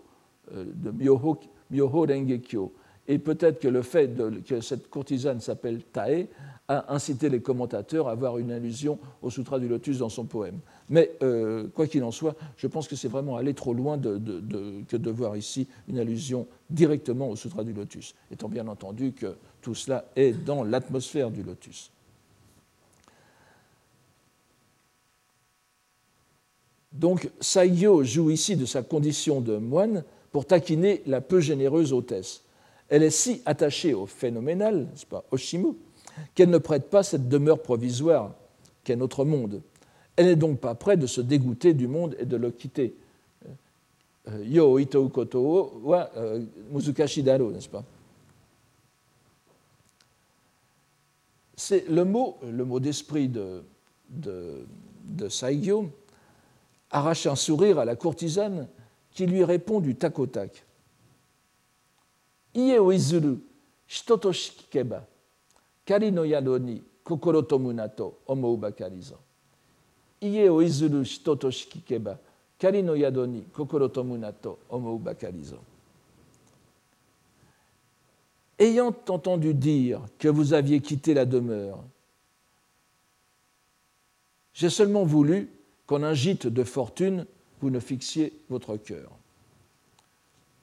[0.52, 1.38] euh, de Myoho,
[1.70, 2.72] Rengekyo.
[3.06, 4.10] Et peut-être que le fait
[4.46, 6.26] que cette courtisane s'appelle Tae
[6.68, 10.60] a incité les commentateurs à avoir une allusion au Sutra du Lotus dans son poème.
[10.90, 14.96] Mais euh, quoi qu'il en soit, je pense que c'est vraiment aller trop loin que
[14.96, 19.74] de voir ici une allusion directement au Sutra du Lotus, étant bien entendu que tout
[19.74, 21.90] cela est dans l'atmosphère du Lotus.
[26.92, 32.42] Donc Saigyo joue ici de sa condition de moine pour taquiner la peu généreuse hôtesse.
[32.88, 35.74] Elle est si attachée au phénoménal, n'est-ce pas, Oshimu,
[36.34, 38.34] qu'elle ne prête pas cette demeure provisoire
[38.82, 39.62] qu'est notre monde.
[40.18, 42.92] Elle n'est donc pas prête de se dégoûter du monde et de le quitter.
[44.26, 47.84] Euh, yo ito koto wa euh, muzukashi daro, n'est-ce pas?
[51.54, 53.62] C'est le mot, le mot d'esprit de,
[54.10, 54.66] de,
[55.04, 55.88] de Saigyo
[56.90, 58.66] arrache un sourire à la courtisane
[59.12, 60.64] qui lui répond du tac au tac.
[62.56, 63.36] Ie o izuru,
[63.86, 65.06] shitoto shikikeba,
[65.84, 67.42] kari no yado ni kokoro
[78.58, 81.84] Ayant entendu dire que vous aviez quitté la demeure,
[84.52, 85.48] j'ai seulement voulu
[85.86, 87.24] qu'en un gîte de fortune,
[87.60, 89.12] vous ne fixiez votre cœur.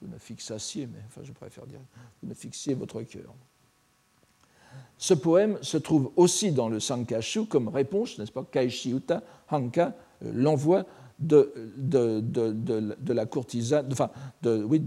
[0.01, 1.79] Vous ne fixassiez, mais enfin je préfère dire,
[2.21, 3.33] vous ne fixiez votre cœur.
[4.97, 10.31] Ce poème se trouve aussi dans le Sankashu comme réponse, n'est-ce pas, Kaishiuta Hanka, euh,
[10.33, 10.85] l'envoi
[11.19, 11.53] de,
[13.13, 13.87] la courtisane,
[14.45, 14.79] oui,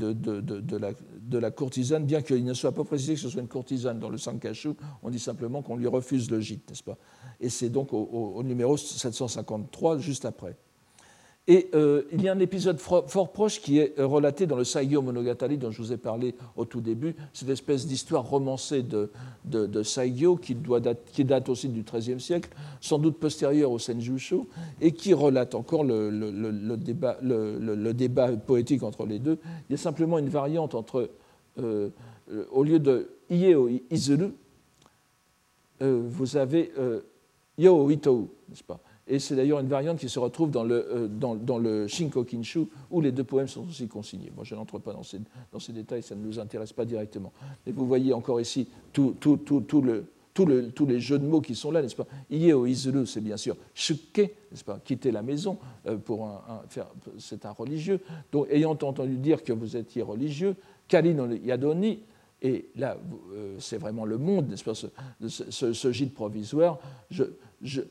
[2.03, 4.71] bien qu'il ne soit pas précisé que ce soit une courtisane dans le Sankashu,
[5.03, 6.99] on dit simplement qu'on lui refuse le gîte, n'est-ce pas?
[7.41, 8.03] Et c'est donc au,
[8.35, 10.55] au numéro 753, juste après.
[11.51, 14.65] Et euh, il y a un épisode fort, proche qui est euh, relaté dans le
[14.65, 19.11] Saigyo Monogatari dont je vous ai parlé au tout début, cette espèce d'histoire romancée de,
[19.47, 22.51] de, Saigyo qui, doit qui, date aussi du XIIIe siècle,
[22.83, 24.47] sans doute postérieure au Senjusho,
[24.83, 27.17] et qui relate encore le, débat,
[28.37, 29.39] poétique entre les deux.
[29.69, 31.09] Il y a simplement une variante entre,
[31.59, 31.89] euh,
[32.51, 34.35] au lieu de Ieo Izuru,
[35.81, 36.73] vous avez
[37.57, 38.81] Yo Itou, n'est-ce pas?
[39.09, 42.67] Et c'est d'ailleurs une variante qui se retrouve dans le, euh, dans, dans Shinko Kinshu,
[42.91, 44.31] où les deux poèmes sont aussi consignés.
[44.35, 45.21] Moi, je n'entre pas dans ces,
[45.53, 47.33] dans ces, détails, ça ne nous intéresse pas directement.
[47.67, 50.05] Mais vous voyez encore ici tout, tout, tout, tout le,
[50.45, 52.07] le, tous les jeux de mots qui sont là, n'est-ce pas?
[52.31, 54.79] Au Izuru, c'est bien sûr shuke, n'est-ce pas?
[54.85, 56.63] Quitter la maison, euh, pour un,
[57.19, 58.01] c'est un religieux.
[58.33, 62.01] Donc, ayant entendu dire que vous étiez religieux, Kali no Yadoni,
[62.41, 62.97] et là,
[63.33, 64.87] euh, c'est vraiment le monde, n'est-ce pas, ce,
[65.27, 66.79] ce, ce, gîte provisoire,
[67.11, 67.25] je,
[67.63, 67.83] je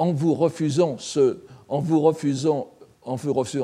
[0.00, 2.70] en vous refusant, ce, en vous refusant,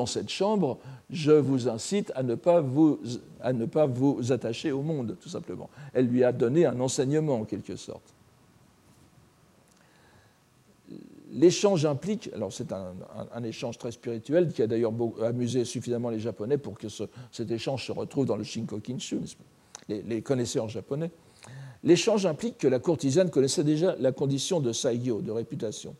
[0.05, 0.77] cette chambre,
[1.09, 2.99] je vous incite à ne, pas vous,
[3.41, 5.67] à ne pas vous attacher au monde, tout simplement.
[5.95, 8.13] Elle lui a donné un enseignement, en quelque sorte.
[11.31, 16.59] L'échange implique, alors c'est un, échange très spirituel qui a d'ailleurs amusé suffisamment les Japonais
[16.59, 16.87] pour que
[17.31, 19.21] cet échange se retrouve dans le Shinkokinshu,
[19.89, 21.09] les, les connaisseurs japonais.
[21.83, 25.95] L'échange implique que la courtisane connaissait déjà la condition de saigyo, de réputation.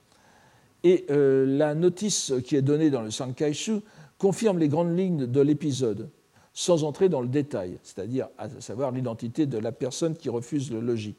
[0.88, 3.82] Et euh, la notice qui est donnée dans le Sankaishu
[4.18, 6.10] confirme les grandes lignes de l'épisode,
[6.54, 10.80] sans entrer dans le détail, c'est-à-dire à savoir l'identité de la personne qui refuse le
[10.80, 11.16] logis.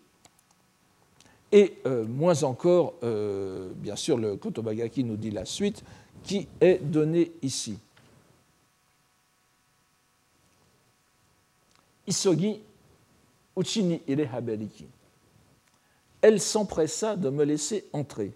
[1.53, 5.85] Et euh, moins encore, euh, bien sûr, le Kotobagaki nous dit la suite,
[6.23, 7.77] qui est donnée ici.
[13.55, 14.87] Uchini ire habeliki.
[16.23, 18.33] Elle s'empressa de me laisser entrer.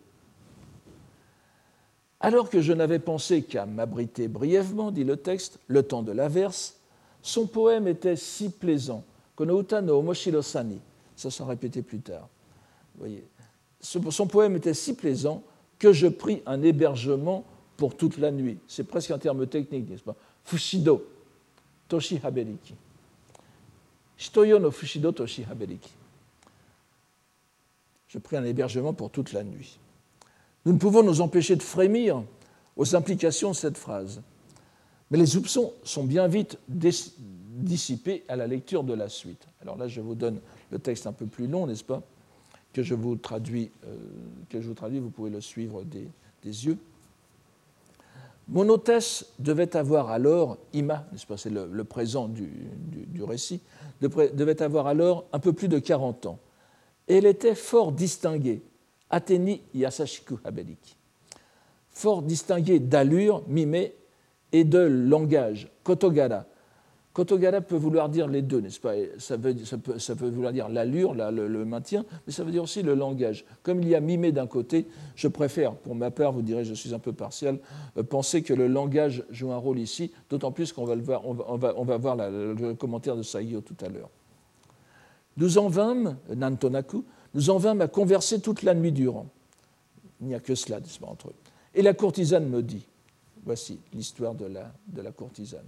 [2.25, 6.77] Alors que je n'avais pensé qu'à m'abriter brièvement, dit le texte, le temps de l'averse,
[7.21, 9.05] son poème était si plaisant,
[9.35, 10.81] Konouta no Omoshiro-sani,
[11.17, 12.29] ça sera répété plus tard.
[12.97, 13.25] voyez,
[13.81, 15.43] son poème était si plaisant
[15.81, 17.45] que je pris un hébergement
[17.77, 18.59] pour toute la nuit.
[18.69, 20.15] C'est presque un terme technique, n'est-ce pas?
[20.45, 21.05] Fushido,
[21.89, 22.75] Toshi Habeliki.
[24.17, 25.91] Shitoyo no Fushido Toshi Habeliki.
[28.07, 29.81] Je pris un hébergement pour toute la nuit.
[30.65, 32.23] Nous ne pouvons nous empêcher de frémir
[32.77, 34.23] aux implications de cette phrase.
[35.11, 39.47] Mais les soupçons sont bien vite dissipés à la lecture de la suite.
[39.61, 40.41] Alors là, je vous donne
[40.71, 42.03] le texte un peu plus long, n'est-ce pas
[42.73, 43.97] que je vous traduis, euh,
[44.49, 46.09] que je vous traduis, vous pouvez le suivre des,
[46.43, 46.79] yeux.
[48.49, 53.61] Mon hôtesse devait avoir alors, Ima, nest pas, c'est le, présent du, récit,
[54.01, 56.39] devait avoir alors un peu plus de 40 ans.
[57.09, 58.63] Et elle était fort distinguée,
[59.13, 60.97] Athénie Yasashiku Habeliki.
[61.91, 63.95] Fort distinguée d'allure, mimée,
[64.53, 66.45] et de langage, Kotogara,
[67.13, 68.95] Kotogara peut vouloir dire les deux, n'est-ce pas?
[69.19, 72.63] Ça, veut, ça, peut, ça peut, vouloir dire l'allure, le, maintien, mais ça veut dire
[72.63, 73.45] aussi le langage.
[73.63, 76.73] Comme il y a mimé d'un côté, je préfère, pour ma part, vous direz, je
[76.73, 77.59] suis un peu partial,
[77.99, 81.27] euh, penser que le langage joue un rôle ici, d'autant plus qu'on va, le voir,
[81.27, 84.09] on va, on va, voir le commentaire de Saïo tout à l'heure.
[85.37, 87.05] Nous en vîmes, Nantonaku,
[87.35, 89.27] nous en vîmes à converser toute la nuit durant.
[90.21, 91.35] Il n'y a que cela, n'est-ce pas, entre eux.
[91.75, 92.87] Et la courtisane me dit,
[93.45, 95.67] voici l'histoire de la, courtisane.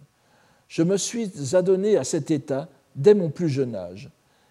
[0.69, 4.11] Je me suis adonné à cet état dès mon plus jeune âge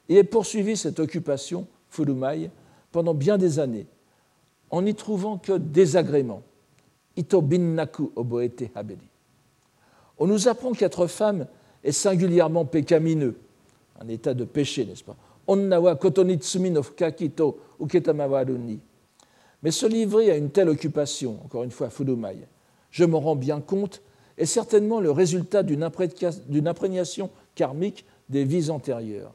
[0.10, 2.50] et ai poursuivi cette occupation, Furumai,
[2.92, 3.88] pendant bien des années,
[4.70, 6.42] en n'y trouvant que désagréments.
[7.16, 7.48] Ito
[8.16, 9.08] oboete habeli.
[10.18, 11.48] On nous apprend qu'être femme
[11.84, 13.36] est singulièrement pécamineux,
[14.00, 15.16] un état de péché, n'est-ce pas?
[15.48, 18.80] Onnawa kotonitsumi no fukakito uketamawaruni.
[19.62, 22.38] Mais se livrer à une telle occupation, encore une fois, Furumai,
[22.92, 24.02] je me rends bien compte
[24.38, 29.34] est certainement le résultat d'une imprégnation karmique des vies antérieures.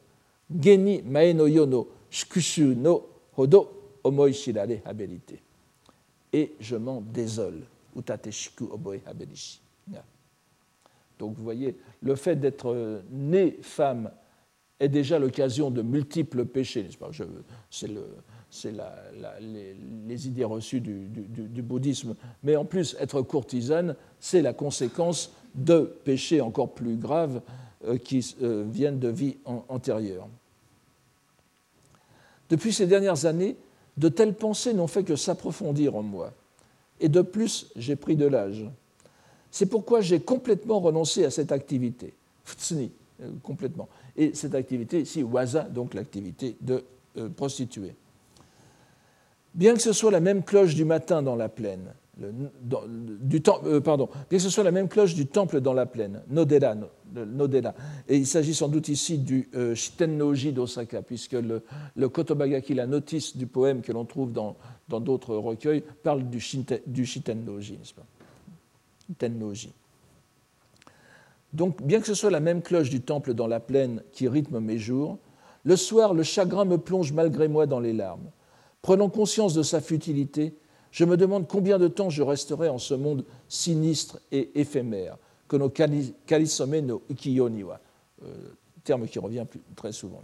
[0.51, 3.07] Geni maeno yono shkushu no
[3.37, 3.69] hodo
[4.03, 5.39] omoishirare habelite.
[6.33, 7.63] Et je m'en désole.
[7.97, 9.61] Utate shiku oboe habelishi.
[11.19, 14.11] Donc vous voyez, le fait d'être né femme
[14.81, 16.89] est déjà l'occasion de multiples péchés,
[17.71, 18.05] C'est le,
[18.51, 18.73] c'est
[19.41, 22.15] les, idées reçues du, bouddhisme.
[22.43, 27.41] Mais en plus, être courtisane, c'est la conséquence de péchés encore plus graves
[27.87, 29.37] euh, qui euh, viennent de vie
[29.69, 30.29] antérieure.
[32.51, 33.57] Depuis ces dernières années,
[33.97, 36.33] de telles pensées n'ont fait que s'approfondir en moi.
[37.01, 38.65] Et de plus, j'ai pris de l'âge.
[39.51, 42.15] C'est pourquoi j'ai complètement renoncé à cette activité.
[42.73, 42.87] Euh,
[43.43, 43.89] complètement.
[44.19, 46.85] Et cette activité, ici, waza, donc l'activité de
[47.37, 47.95] prostituée.
[49.55, 54.09] Bien que ce soit la même cloche du matin dans la plaine, du euh, pardon,
[54.29, 56.75] bien que ce soit la même cloche du temple dans la plaine, Nodera,
[58.09, 63.37] et il s'agit sans doute ici du euh, Shitennoji d'Osaka, puisque le, Kotobagaki, la notice
[63.37, 64.57] du poème que l'on trouve dans
[64.89, 66.43] d'autres recueils, parle du,
[66.87, 68.07] du Shitennoji, n'est-ce pas?
[69.17, 69.73] Tennoji.
[71.59, 74.61] Donc, bien que ce soit la même cloche du temple dans la plaine qui rythme
[74.61, 75.19] mes jours,
[75.65, 78.31] le soir, le chagrin me plonge malgré moi dans les larmes.
[78.81, 80.55] Prenant conscience de sa futilité,
[80.93, 85.17] je me demande combien de temps je resterai en ce monde sinistre et éphémère,
[85.49, 87.81] que nos kalisome no ukiyoniwa,
[88.23, 88.27] euh,
[88.85, 89.45] terme qui revient
[89.75, 90.23] très souvent.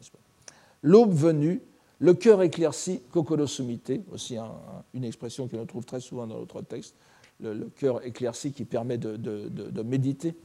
[0.83, 1.63] L'aube venue,
[1.99, 4.37] le cœur éclairci, kokoro sumite, aussi
[4.95, 6.95] une expression que l'on trouve très souvent dans notre texte,
[7.41, 10.37] le, cœur éclairci qui permet de, méditer.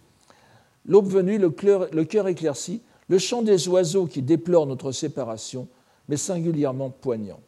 [0.86, 5.68] L'aube venue, le cœur éclairci, le chant des oiseaux qui déplorent notre séparation,
[6.08, 7.42] mais singulièrement poignant.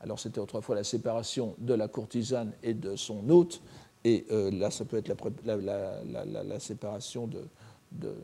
[0.00, 3.60] Alors c'était autrefois la séparation de la courtisane et de son hôte,
[4.04, 5.08] et euh, là ça peut être
[5.44, 8.14] la, séparation de,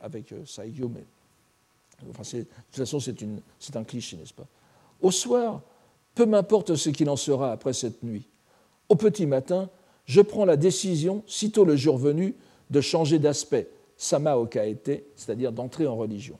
[0.00, 1.04] avec euh, Saigyo, mais
[2.10, 4.46] enfin, de toute façon c'est un cliché, n'est-ce pas?
[5.00, 5.60] Au soir,
[6.14, 8.28] peu m'importe ce qu'il en sera après cette nuit.
[8.88, 9.68] Au petit matin,
[10.04, 12.34] je prends la décision, sitôt le jour venu,
[12.72, 16.38] de changer d'aspect, sama okaete, c'est-à-dire d'entrer en religion.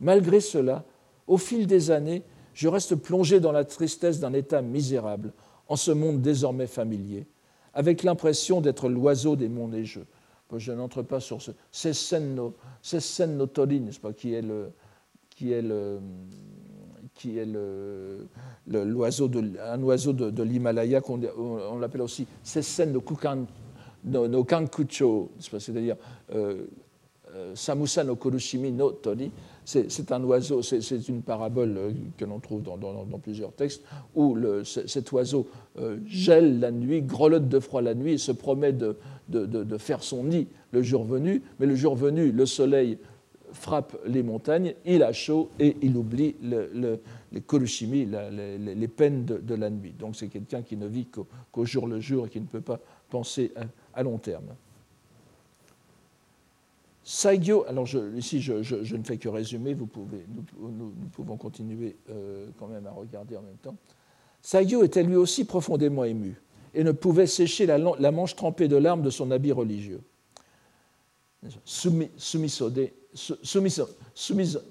[0.00, 0.84] Malgré cela,
[1.26, 2.22] au fil des années,
[2.54, 5.32] je reste plongé dans la tristesse d'un état misérable,
[5.68, 7.26] en ce monde désormais familier,
[7.74, 10.06] avec l'impression d'être l'oiseau des monts neigeux.
[10.56, 14.70] Je n'entre pas sur ce Sessen no Tori, n'est-ce pas, qui est le,
[15.28, 15.98] qui est le,
[17.14, 18.28] qui est le,
[18.66, 23.46] l'oiseau de, un oiseau de, l'Himalaya qu'on on, l'appelle aussi Sessen no, Kukan,
[24.06, 25.96] no, Kankucho, c'est-à-dire
[26.34, 26.64] euh,
[27.54, 29.30] Samusa no Kurushimi no Tori,
[29.64, 32.78] c'est un oiseau, c'est une parabole que l'on trouve dans,
[33.18, 33.82] plusieurs textes,
[34.14, 35.48] où cet oiseau
[36.06, 38.96] gèle la nuit, grelotte de froid la nuit se promet de,
[39.78, 42.96] faire son nid le jour venu, mais le jour venu, le soleil
[43.52, 49.70] frappe les montagnes, il a chaud et il oublie les kolushimi, les, peines de, la
[49.70, 49.94] nuit.
[49.98, 52.80] Donc c'est quelqu'un qui ne vit qu'au jour le jour et qui ne peut pas
[53.10, 53.64] penser à,
[54.02, 54.54] long terme.
[57.04, 57.86] Saigyo, alors
[58.16, 60.26] ici je, ne fais que résumer, vous pouvez,
[60.58, 63.76] nous, pouvons continuer euh, quand même à regarder en même temps.
[64.42, 66.40] Saigyo était lui aussi profondément ému
[66.74, 67.78] et ne pouvait sécher la,
[68.10, 70.00] manche trempée de larmes de son habit religieux.
[71.64, 72.90] Sumisode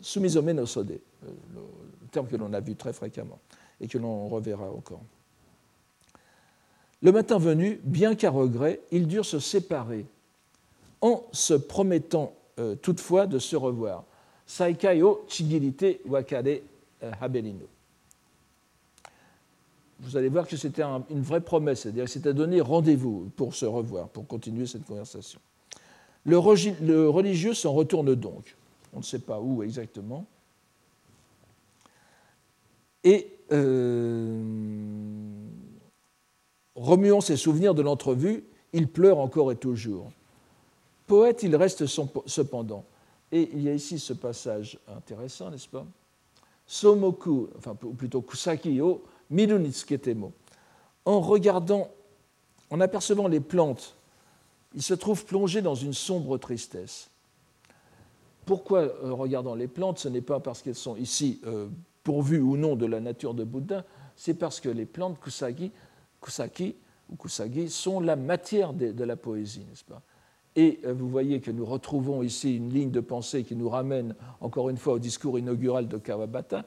[0.02, 3.40] sumisome no sode, le terme que l'on a vu très fréquemment
[3.80, 5.02] et que l'on reverra encore.
[7.02, 10.06] Le matin venu, bien qu'à regret, ils durent se séparer
[11.02, 14.04] en se promettant euh, toutefois de se revoir.
[14.48, 16.62] Saikai o chigirite wakare
[17.04, 17.68] euh, habelino.
[20.00, 24.10] Vous allez voir que c'était une vraie promesse, c'est-à-dire c'était donné rendez-vous pour se revoir,
[24.10, 25.40] pour continuer cette conversation.
[26.26, 28.56] Le, religieux s'en retourne donc
[28.94, 30.26] on ne sait pas où exactement.
[33.04, 34.42] Et euh,
[36.76, 40.12] remuant ses souvenirs de l'entrevue, il pleure encore et toujours.
[41.08, 42.84] Poète, il reste cependant.
[43.32, 45.86] Et il y a ici ce passage intéressant, n'est-ce pas?
[46.68, 49.04] Somoku, enfin plutôt Kusaki o.
[51.06, 51.90] En regardant,
[52.70, 53.96] en apercevant les plantes,
[54.74, 57.10] il se trouve plongé dans une sombre tristesse.
[58.46, 61.68] Pourquoi, euh, regardant les plantes, ce n'est pas parce qu'elles sont ici euh,
[62.04, 63.84] pourvues ou non de la nature de Bouddha,
[64.16, 65.72] c'est parce que les plantes kusagi,
[66.26, 66.76] kusaki
[67.12, 70.02] ou kusagi sont la matière de, la poésie, n'est-ce pas?
[70.56, 74.16] Et euh, vous voyez que nous retrouvons ici une ligne de pensée qui nous ramène
[74.42, 76.66] encore une fois au discours inaugural de Kawabata.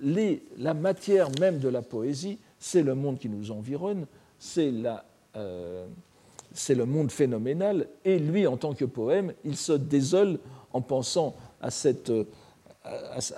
[0.00, 4.06] la matière même de la poésie, c'est le monde qui nous environne,
[4.38, 4.72] c'est
[6.54, 10.38] c'est le monde phénoménal, et lui, en tant que poème, il se désole
[10.74, 12.12] en pensant à cette,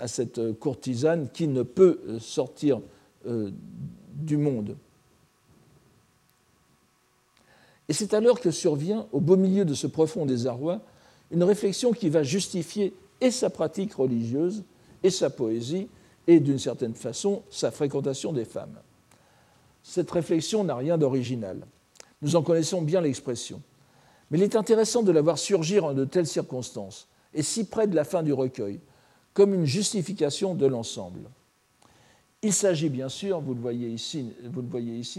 [0.07, 2.81] cette courtisane qui ne peut sortir
[3.27, 3.51] euh,
[4.13, 4.77] du monde.
[7.89, 10.81] Et c'est alors que survient, au beau milieu de ce profond désarroi,
[11.31, 14.65] une réflexion qui va justifier et sa pratique religieuse,
[15.03, 15.89] et sa poésie,
[16.27, 18.79] et d'une certaine façon sa fréquentation des femmes.
[19.83, 21.67] Cette réflexion n'a rien d'original.
[22.23, 23.61] Nous en connaissons bien l'expression.
[24.31, 27.87] Mais il est intéressant de la voir surgir en de telles circonstances, et si près
[27.87, 28.81] de la fin du recueil,
[29.35, 31.29] comme une justification de l'ensemble.
[32.41, 34.33] Il s'agit bien sûr, vous le voyez ici,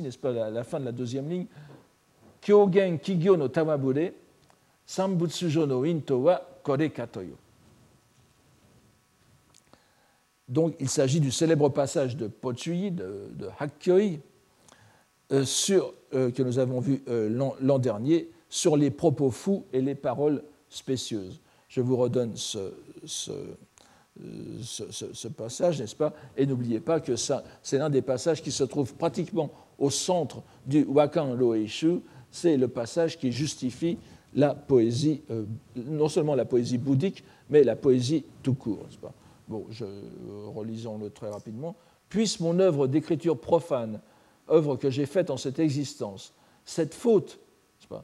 [0.02, 1.48] n'est-ce pas, à la fin de la deuxième ligne,
[10.48, 14.20] Donc il s'agit du célèbre passage de Pochuyi, de, de Hakkyoi,
[15.32, 17.30] euh, sur, euh, que nous avons vu euh,
[17.60, 21.42] l'an dernier, sur les propos fous et les paroles spécieuses.
[21.68, 22.60] Je vous redonne ce,
[25.36, 26.14] passage, n'est-ce pas?
[26.38, 30.84] Et n'oubliez pas que c'est l'un des passages qui se trouve pratiquement au centre du
[30.84, 32.02] Wakan Loeishu.
[32.36, 33.98] C'est le passage qui justifie
[34.34, 35.46] la poésie, euh,
[35.78, 38.86] non seulement la poésie bouddhique, mais la poésie tout court.
[39.02, 39.14] Pas?
[39.48, 39.86] Bon, je,
[40.54, 41.78] relisons-le très rapidement.
[42.10, 44.02] Puisse mon œuvre d'écriture profane,
[44.50, 46.34] œuvre que j'ai faite en cette existence,
[46.66, 47.40] cette faute,
[47.88, 48.04] pas?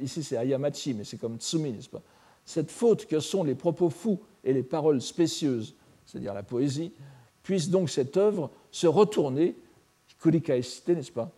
[0.00, 2.02] Ici c'est Ayamachi, mais c'est comme Tsumi, n'est-ce pas?
[2.44, 5.74] Cette faute que sont les propos fous et les paroles spécieuses,
[6.06, 6.92] c'est-à-dire la poésie,
[7.42, 9.56] puisse donc cette œuvre se retourner,
[10.20, 11.32] kurikaeshite, n'est-ce pas?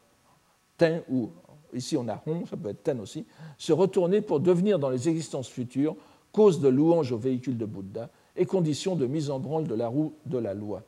[0.76, 1.30] Ten, ou
[1.76, 3.24] ici on a hon, ça peut être ten aussi,
[3.58, 5.96] se retourner pour devenir dans les existences futures
[6.32, 9.88] cause de louange au véhicule de Bouddha et condition de mise en branle de la
[9.88, 10.82] roue de la loi.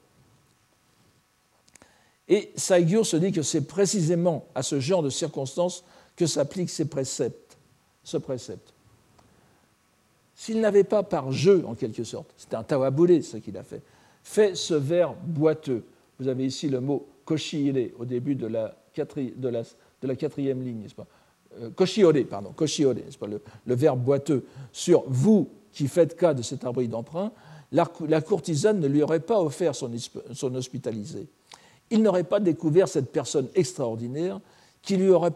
[2.29, 5.85] Et Saigyo se dit que c'est précisément à ce genre de circonstances
[6.15, 7.57] que s'appliquent ces préceptes,
[8.05, 8.75] ce précepte.
[10.35, 13.83] S'il n'avait pas par jeu, en quelque sorte, c'était un tawabure ce qu'il a fait,
[14.23, 15.85] fait ce vers boiteux.
[16.21, 19.63] Vous avez ici le mot koshiire au début de la, de la,
[20.03, 21.07] de la quatrième ligne, n'est-ce pas
[21.61, 23.41] euh, Koshiore, pardon, koshiore, pas le,
[23.75, 27.33] verbe boiteux sur vous qui faites cas de cet abri d'emprunt,
[27.73, 27.87] la,
[28.21, 29.93] courtisane ne lui aurait pas offert son,
[30.55, 31.27] hospitalisé.
[31.91, 34.41] Il n'aurait pas découvert cette personne extraordinaire
[34.83, 35.33] qui lui, aurait,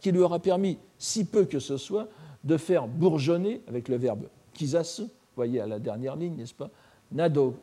[0.00, 2.08] qui lui aura permis, si peu que ce soit,
[2.42, 4.24] de faire bourgeonner, avec le verbe
[4.54, 5.04] kizasu,
[5.36, 6.70] voyez à la dernière ligne, n'est-ce pas
[7.12, 7.54] Nado,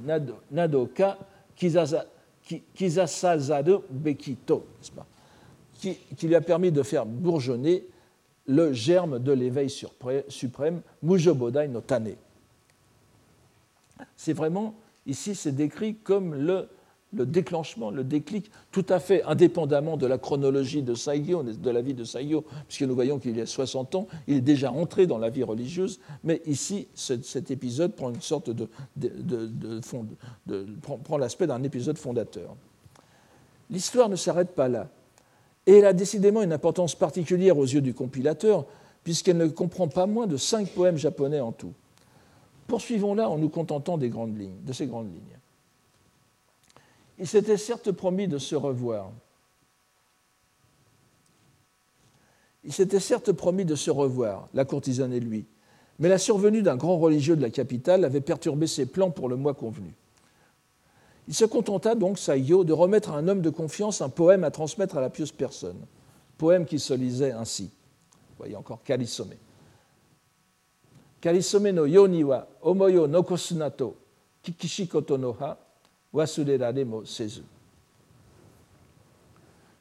[0.00, 1.18] nado, nadoka
[2.74, 5.06] kizasazaru bekito, n'est-ce pas
[5.74, 7.84] qui, lui a permis de faire bourgeonner
[8.46, 9.70] le germe de l'éveil
[10.28, 12.14] suprême, Mujobodai no Tane.
[14.16, 14.74] C'est vraiment,
[15.06, 16.68] ici, c'est décrit comme le,
[17.14, 21.80] le, déclenchement, le déclic, tout à fait indépendamment de la chronologie de Saigyo, de la
[21.80, 25.06] vie de Saigyo, puisque nous voyons qu'il y a 60 ans, il est déjà entré
[25.06, 28.68] dans la vie religieuse, mais ici, cet épisode prend une sorte de,
[31.04, 32.56] prend l'aspect d'un épisode fondateur.
[33.70, 34.90] L'histoire ne s'arrête pas là.
[35.66, 38.66] Et elle a décidément une importance particulière aux yeux du compilateur,
[39.02, 41.72] puisqu'elle ne comprend pas moins de cinq poèmes japonais en tout.
[42.66, 45.38] Poursuivons-la en nous contentant des grandes lignes, de ces grandes lignes.
[47.18, 49.10] Il s'était certes promis de se revoir.
[52.64, 55.44] Il s'était certes promis de se revoir, la courtisane et lui,
[55.98, 59.36] mais la survenue d'un grand religieux de la capitale avait perturbé ses plans pour le
[59.36, 59.92] mois convenu.
[61.26, 64.50] Il se contenta donc, Saiyo, de remettre à un homme de confiance un poème à
[64.50, 65.78] transmettre à la pieuse personne.
[66.36, 67.64] Poème qui se lisait ainsi.
[67.64, 69.34] Vous voyez encore Kalisome.
[71.20, 73.94] Kalisome no yoni wa omoyo nokosunato
[74.42, 75.56] kikishikoto no ha
[76.12, 77.42] wasurerare mo sezu.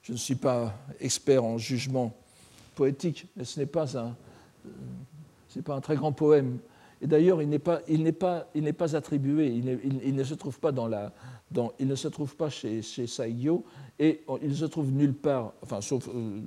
[0.03, 2.13] Je ne suis pas expert en jugement
[2.75, 4.15] poétique, mais ce n'est pas un,
[5.63, 6.59] pas un très grand poème
[7.03, 7.81] et d'ailleurs, il n'est pas,
[8.17, 11.11] pas, pas, attribué, il, ne se trouve pas, dans la,
[11.79, 13.63] il ne se trouve pas chez, chez Saigyo,
[13.99, 16.41] et il ne se trouve nulle part, enfin, sauf, euh,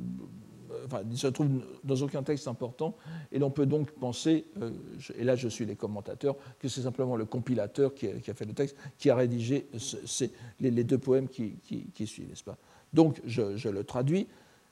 [0.84, 1.48] enfin, se trouve
[1.84, 2.96] dans aucun texte important,
[3.32, 4.70] et l'on peut donc penser, euh,
[5.16, 8.52] et là je suis les commentateurs, que c'est simplement le compilateur qui a, fait le
[8.52, 9.66] texte, qui a rédigé
[10.60, 11.58] les, deux poèmes qui,
[12.06, 12.56] suivent, n'est-ce pas?
[12.92, 14.26] Donc je, le traduis.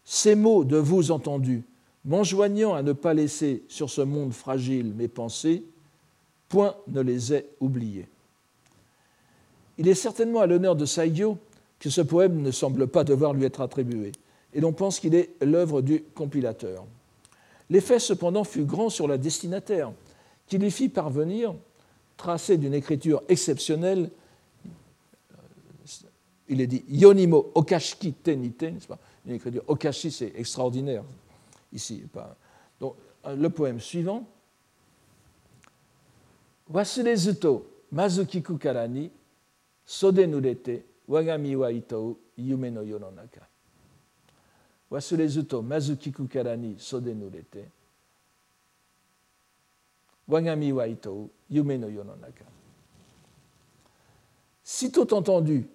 [0.05, 1.65] Ces mots de vous entendus,
[2.05, 5.65] m'enjoignant à ne pas laisser sur ce monde fragile mes pensées,
[6.49, 8.07] point ne les ait oubliés.
[9.79, 11.39] Il est certainement à l'honneur de Saigyo
[11.79, 14.13] que ce poème ne semble pas devoir lui être attribué,
[14.53, 16.85] et l'on pense qu'il est l'œuvre du compilateur.
[17.71, 19.93] L'effet cependant fut grand sur la destinataire,
[20.47, 21.55] qui lui fit parvenir,
[22.17, 24.11] tracé d'une écriture exceptionnelle,
[26.49, 28.99] il est dit Yonimo Okashiki Tenite, pas?
[29.27, 31.03] Une écriture Okashi, c'est extraordinaire
[31.73, 32.05] ici.
[32.13, 32.37] Pas,
[33.27, 34.27] le poème suivant
[36.71, 39.11] Wasurezuto Mazukiku Karani
[39.86, 43.42] 袖濡れて我が身は糸う夢の世の中
[44.92, 47.70] 忘れずとまず聞くからに袖濡れて
[50.28, 52.44] 我が身は糸う夢の世の中
[54.72, 55.68] Sitôt entendu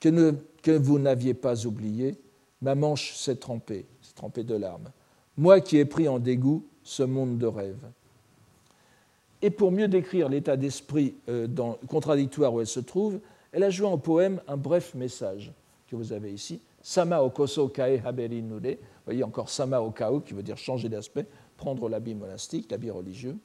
[0.00, 2.16] que, ne, que vous n'aviez pas oublié,
[2.60, 4.90] ma manche s'est trempée, s'est trempée de larmes.
[5.36, 7.78] Moi qui ai pris en dégoût ce monde de rêve.
[9.42, 11.46] Et pour mieux décrire l'état d'esprit euh,
[11.86, 13.20] contradictoire où elle se trouve,
[13.51, 15.51] elle a joué en poème un bref message
[15.87, 16.61] que vous avez ici.
[16.81, 18.77] Sama okoso kae haberi nure.
[18.77, 21.27] Vous voyez encore sama okao qui veut dire changer d'aspect,
[21.57, 23.37] prendre l'habit monastique, l'habit religieux.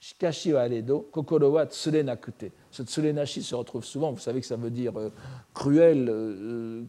[0.00, 0.68] Shikashi wa
[1.10, 2.52] kokoro wa tsurenakute.
[2.70, 5.10] Ce tsurenashi se retrouve souvent, vous savez que ça veut dire euh,
[5.52, 6.84] cruel, euh,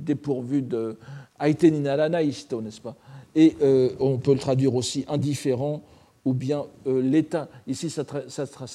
[0.00, 0.96] dépourvu de
[1.40, 2.96] narana ishito, n'est-ce pas?
[3.34, 5.82] Et euh, on peut le traduire aussi indifférent
[6.28, 7.48] ou bien euh, l'état.
[7.66, 8.04] Ici, ça,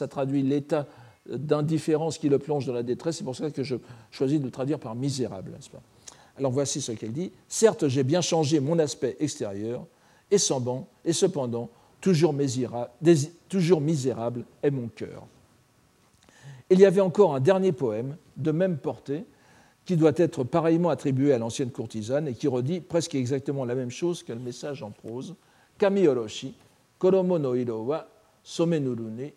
[0.07, 0.87] traduit l'état
[1.29, 3.17] d'indifférence qui le plonge dans la détresse.
[3.17, 3.75] C'est pour ça que je
[4.09, 5.51] choisis de le traduire par misérable.
[5.71, 5.81] Pas?
[6.39, 7.31] Alors voici ce qu'elle dit.
[7.47, 9.85] Certes, j'ai bien changé mon aspect extérieur,
[10.31, 10.37] et,
[11.05, 11.69] et cependant,
[12.01, 12.89] toujours misérable,
[14.63, 15.27] est mon cœur.
[16.71, 19.25] Il y avait encore un dernier poème de même portée
[19.85, 23.91] qui doit être pareillement attribué à l'ancienne courtisane et qui redit presque exactement la même
[23.91, 25.35] chose que le message en prose.
[25.77, 26.07] Kami
[27.03, 28.07] koromo no iro wa
[28.43, 29.33] somenuru ni,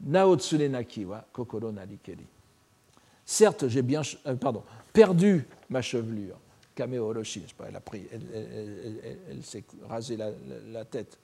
[0.00, 2.26] nao tsurenaki wa kokoro narikeri.
[3.26, 6.38] Certes, j'ai bien euh, pardon, perdu ma chevelure.
[6.74, 11.18] Kame oroshi, pas, elle a pris, elle, s'est rasé la, tête.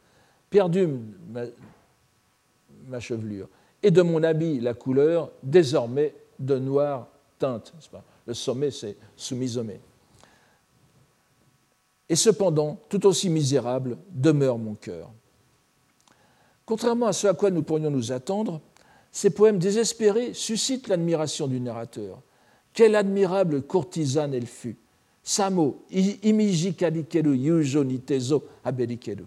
[0.50, 0.86] Perdu
[2.86, 3.48] ma, chevelure.
[3.82, 7.08] Et de mon habit, la couleur, désormais de noir
[7.38, 7.72] teinte.
[7.90, 8.04] Pas?
[8.26, 9.72] Le sommet, c'est soumisome.
[12.08, 15.10] Et cependant, tout aussi misérable demeure mon cœur.
[16.70, 18.60] Contrairement à ce à quoi nous pourrions nous attendre,
[19.10, 22.22] ces poèmes désespérés suscitent l'admiration du narrateur.
[22.72, 24.76] Quelle admirable courtisane elle fut.
[25.24, 29.24] Samo, imiji karikeru yujo nitezo aberikeru.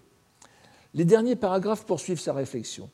[0.94, 2.90] Les derniers paragraphes poursuivent sa réflexion.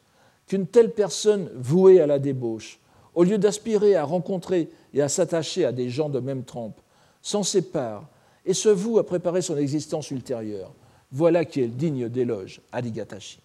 [0.48, 2.80] Qu'une telle personne vouée à la débauche,
[3.14, 6.82] au lieu d'aspirer à rencontrer et à s'attacher à des gens de même trempe,
[7.22, 8.08] s'en sépare
[8.48, 10.74] et se voue à préparer son existence ultérieure.
[11.12, 13.42] Voilà qui est digne d'éloge, Adigatashi.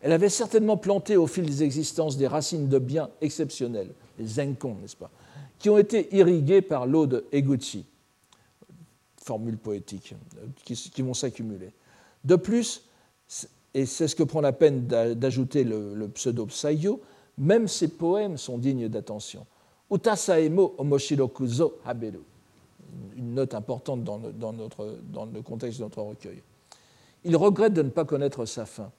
[0.00, 4.76] Elle avait certainement planté au fil des existences des racines de biens exceptionnelles, les zenkon,
[4.80, 5.10] n'est-ce pas,
[5.58, 7.84] qui ont été irriguées par l'eau de Eguchi,
[9.22, 11.72] formules poétiques euh, qui, vont s'accumuler.
[12.24, 12.88] De plus,
[13.74, 17.00] et c'est ce que prend la peine d'ajouter le, pseudo Psayo,
[17.36, 19.46] même ces poèmes sont dignes d'attention.
[19.90, 22.20] Utasaemo omoshirokuzo haberu.
[23.16, 24.18] Une note importante dans
[25.26, 26.42] le contexte de notre recueil.
[27.24, 28.90] Il regrette de ne pas connaître sa fin.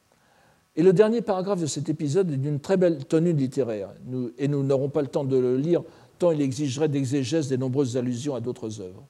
[0.76, 3.90] Et le dernier paragraphe de cet épisode est d'une très belle tenue littéraire,
[4.38, 5.84] et nous n'aurons pas le temps de le lire
[6.22, 9.08] tant il exigerait d'exégèse des nombreuses allusions à d'autres œuvres.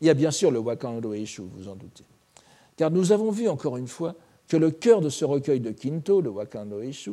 [0.00, 2.04] Il y a bien sûr le Wakan Eishu, vous en doutez.
[2.76, 4.16] Car nous avons vu encore une fois
[4.48, 7.12] que le cœur de ce recueil de Kinto, le Wakan Eishu,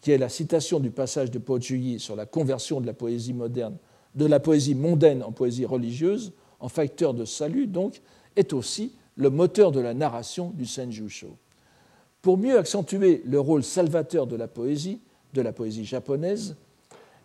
[0.00, 3.76] qui est la citation du passage de Pochuyi sur la conversion de la poésie moderne,
[4.14, 8.00] de la poésie mondaine en poésie religieuse, en facteur de salut donc,
[8.36, 11.36] est aussi le moteur de la narration du Senjusho.
[12.22, 15.00] Pour mieux accentuer le rôle salvateur de la poésie,
[15.34, 16.56] de la poésie japonaise,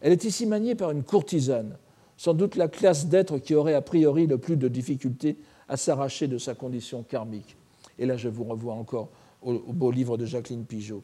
[0.01, 1.77] elle est ici maniée par une courtisane,
[2.17, 5.37] sans doute la classe d'êtres qui aurait a priori le plus de difficultés
[5.67, 7.55] à s'arracher de sa condition karmique.
[7.97, 9.09] Et là, je vous revois encore
[9.41, 11.03] au, beau livre de Jacqueline Pigeot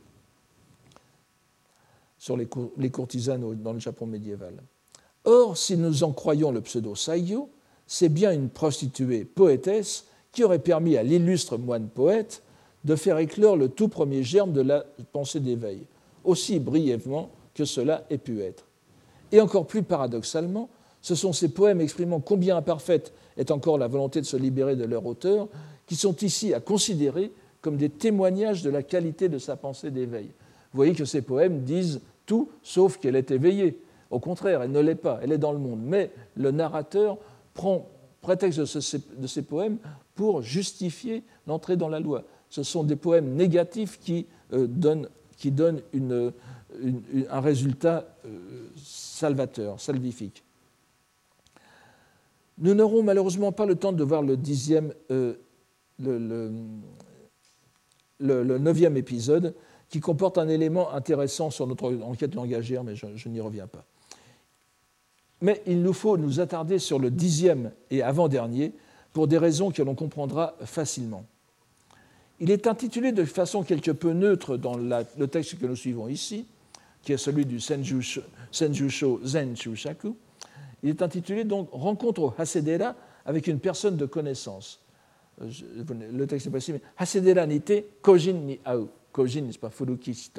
[2.18, 2.48] sur les,
[2.92, 4.62] courtisanes dans le Japon médiéval.
[5.24, 7.50] Or, si nous en croyons le pseudo Saiyo,
[7.88, 12.44] c'est bien une prostituée poétesse qui aurait permis à l'illustre moine poète
[12.84, 15.86] de faire éclore le tout premier germe de la pensée d'éveil,
[16.24, 18.66] aussi brièvement que cela ait pu être.
[19.32, 20.70] Et encore plus paradoxalement,
[21.02, 24.86] ce sont ces poèmes exprimant combien imparfaite est encore la volonté de se libérer de
[24.86, 25.48] leur auteur
[25.86, 30.28] qui sont ici à considérer comme des témoignages de la qualité de sa pensée d'éveil.
[30.72, 33.82] Vous voyez que ces poèmes disent tout sauf qu'elle est éveillée.
[34.12, 35.82] Au contraire, elle ne l'est pas, elle est dans le monde.
[35.84, 37.18] Mais le narrateur
[37.54, 37.88] prend
[38.22, 39.78] prétexte de, ces poèmes
[40.16, 45.08] pour justifier l'entrée dans la loi ce sont des poèmes négatifs qui euh, donnent,
[47.30, 50.44] un résultat euh, salvateur, salvifique.
[52.58, 55.36] Nous n'aurons malheureusement pas le temps de voir euh,
[56.00, 56.52] le,
[58.58, 59.56] neuvième épisode,
[59.88, 63.86] qui comporte un élément intéressant sur notre enquête langagière, mais je, je n'y reviens pas.
[65.42, 68.74] Mais il nous faut nous attarder sur le dixième et avant-dernier
[69.14, 71.26] pour des raisons que l'on comprendra facilement.
[72.40, 76.46] Il est intitulé de façon quelque peu neutre dans le texte que nous suivons ici,
[77.02, 78.22] qui est celui du Senjusho,
[79.24, 80.16] Zen Shushaku.
[80.84, 84.80] Il est intitulé donc Rencontre au Hasedera avec une personne de connaissance.
[85.42, 85.50] Euh,
[86.12, 88.90] le texte n'est pas ici, mais Hasedera nite kojin ni au.
[89.12, 90.32] Kojin, n'est-ce pas, furuki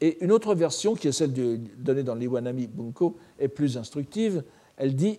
[0.00, 4.44] Et une autre version, qui est celle donnée dans l'Iwanami Bunko, est plus instructive.
[4.76, 5.18] Elle, dit,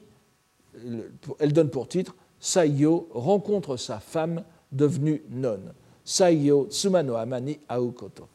[1.39, 5.59] elle donne pour titre Saiyo rencontre sa femme devenu non.
[6.03, 8.27] Saiyo Tsumano Amani Aokoto.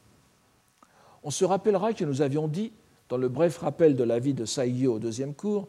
[1.23, 2.71] On se rappellera que nous avions dit,
[3.09, 5.67] dans le bref rappel de la vie de Saiyo au deuxième cours,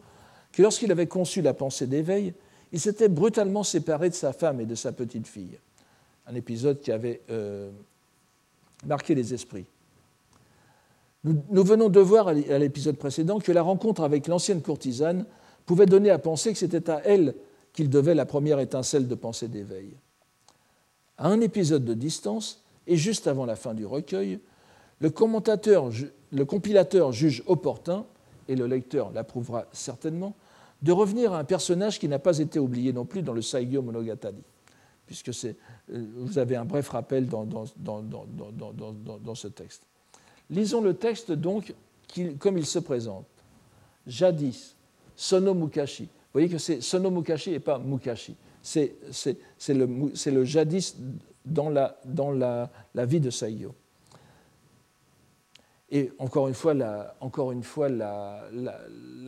[0.51, 2.33] que lorsqu'il avait conçu la pensée d'éveil,
[2.71, 5.57] il s'était brutalement séparé de sa femme et de sa petite fille.
[6.27, 7.69] Un épisode qui avait euh,
[8.85, 9.65] marqué les esprits.
[11.23, 15.25] Nous, venons de voir à l'épisode précédent que la rencontre avec l'ancienne courtisane
[15.65, 17.35] pouvait donner à penser que c'était à elle
[17.73, 19.97] qu'il devait la première étincelle de pensée d'éveil
[21.17, 24.39] à un épisode de distance et juste avant la fin du recueil,
[24.99, 25.91] le, compilateur
[27.11, 28.05] juge opportun,
[28.47, 30.35] et le lecteur l'approuvera certainement,
[30.81, 33.81] de revenir à un personnage qui n'a pas été oublié non plus dans le Saigyo
[33.81, 34.43] Monogatari,
[35.05, 35.53] puisque euh,
[36.17, 37.65] vous avez un bref rappel dans,
[39.35, 39.83] ce texte.
[40.49, 41.73] Lisons le texte donc
[42.39, 43.25] comme il se présente.
[44.05, 44.75] Jadis,
[45.15, 46.03] Sono Mukashi.
[46.03, 48.35] Vous voyez que c'est Sono Mukashi et pas Mukashi
[48.67, 50.97] c'est le, jadis
[51.45, 52.71] dans la,
[53.05, 53.73] vie de Saïo.
[55.89, 57.15] Et encore une fois, la,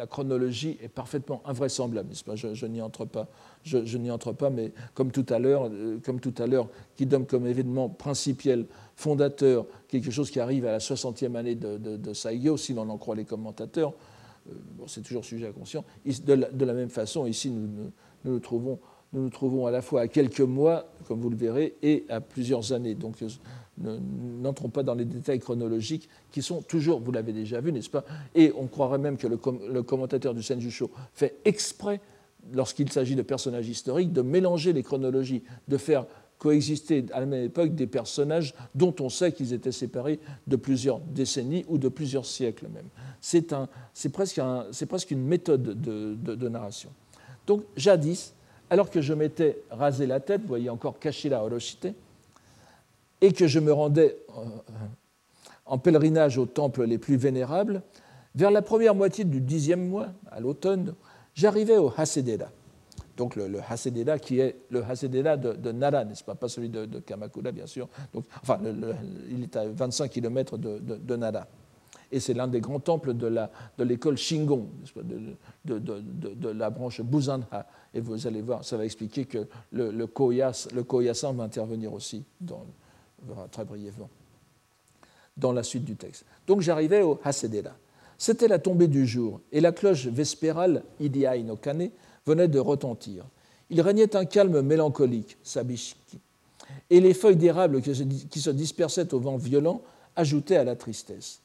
[0.09, 3.29] chronologie est parfaitement invraisemblable, Je, n'y entre pas,
[3.63, 6.67] je, n'y entre pas, mais comme tout à l'heure, euh, comme tout à l'heure,
[6.97, 8.65] qui donne comme événement principiel,
[8.97, 12.13] fondateur, quelque chose qui arrive à la 60e année de, de,
[12.57, 13.93] si l'on en croit les commentateurs.
[14.49, 14.53] Euh,
[14.87, 15.85] c'est toujours sujet à conscience.
[16.25, 17.91] De la, de la, même façon, ici, nous, nous
[18.25, 18.79] nous trouvons
[19.13, 22.21] nous nous trouvons à la fois à quelques mois, comme vous le verrez, et à
[22.21, 22.93] plusieurs années.
[22.93, 23.99] Donc, euh,
[24.41, 28.05] n'entrons pas dans les détails chronologiques qui sont toujours, vous l'avez déjà vu, n'est-ce pas?
[28.35, 29.37] Et on croirait même que le,
[29.83, 32.01] commentateur du Senjusho fait exprès,
[32.53, 36.05] lorsqu'il s'agit de personnages historiques, de mélanger les chronologies, de faire
[36.37, 40.99] coexister à la même époque des personnages dont on sait qu'ils étaient séparés de plusieurs
[40.99, 42.87] décennies ou de plusieurs siècles même.
[43.19, 44.39] C'est presque,
[45.11, 46.91] une méthode de, de narration.
[47.45, 48.33] Donc, jadis,
[48.69, 51.87] alors que je m'étais rasé la tête, vous voyez encore Kashira Oroshite,
[53.21, 54.41] et que je me rendais euh,
[55.65, 57.81] en pèlerinage aux temples les plus vénérables,
[58.35, 60.93] vers la première moitié du dixième mois, à l'automne,
[61.33, 62.49] j'arrivais au Hasedera,
[63.19, 66.35] donc le, le qui est le Hasededa de, Nara, n'est-ce pas?
[66.35, 67.89] Pas celui de, Kamakura, bien sûr.
[68.41, 68.59] Enfin,
[69.29, 71.45] il est à 25 km de Nara.
[72.11, 74.67] Et c'est l'un des grands temples de l'école Shingon,
[75.65, 77.67] de, la branche Buzanha.
[77.93, 80.07] Et vous allez voir, ça va expliquer que le, le,
[80.73, 82.65] le Koyasan va intervenir aussi, dans,
[83.51, 84.09] très brièvement,
[85.37, 86.25] dans la suite du texte.
[86.47, 87.75] Donc j'arrivais au Hasedera.
[88.17, 91.89] C'était la tombée du jour, et la cloche vespérale, Idiai no Kane,
[92.25, 93.25] venait de retentir.
[93.69, 96.19] Il régnait un calme mélancolique, Sabishiki,
[96.89, 99.81] et les feuilles d'érable qui se dispersaient au vent violent
[100.15, 101.41] ajoutaient à la tristesse.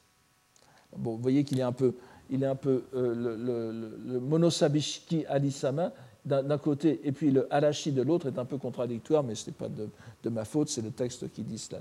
[0.97, 1.93] Bon, vous voyez qu'il est un peu,
[2.29, 5.91] il est un peu euh, le, le, monosabishiki alisama
[6.25, 9.53] d'un côté et puis le arashi de l'autre est un peu contradictoire, mais ce n'est
[9.53, 11.79] pas de, ma faute, c'est le texte qui dit cela.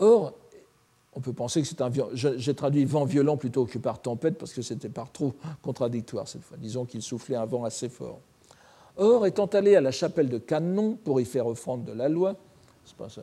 [0.00, 0.34] Or,
[1.14, 1.90] on peut penser que c'est un.
[2.14, 6.42] J'ai traduit vent violent plutôt que par tempête parce que c'était par trop contradictoire cette
[6.42, 6.56] fois.
[6.60, 8.18] Disons qu'il soufflait un vent assez fort.
[8.96, 12.34] Or, étant allé à la chapelle de Canon pour y faire offrande de la loi,
[12.84, 13.22] c'est pas ça,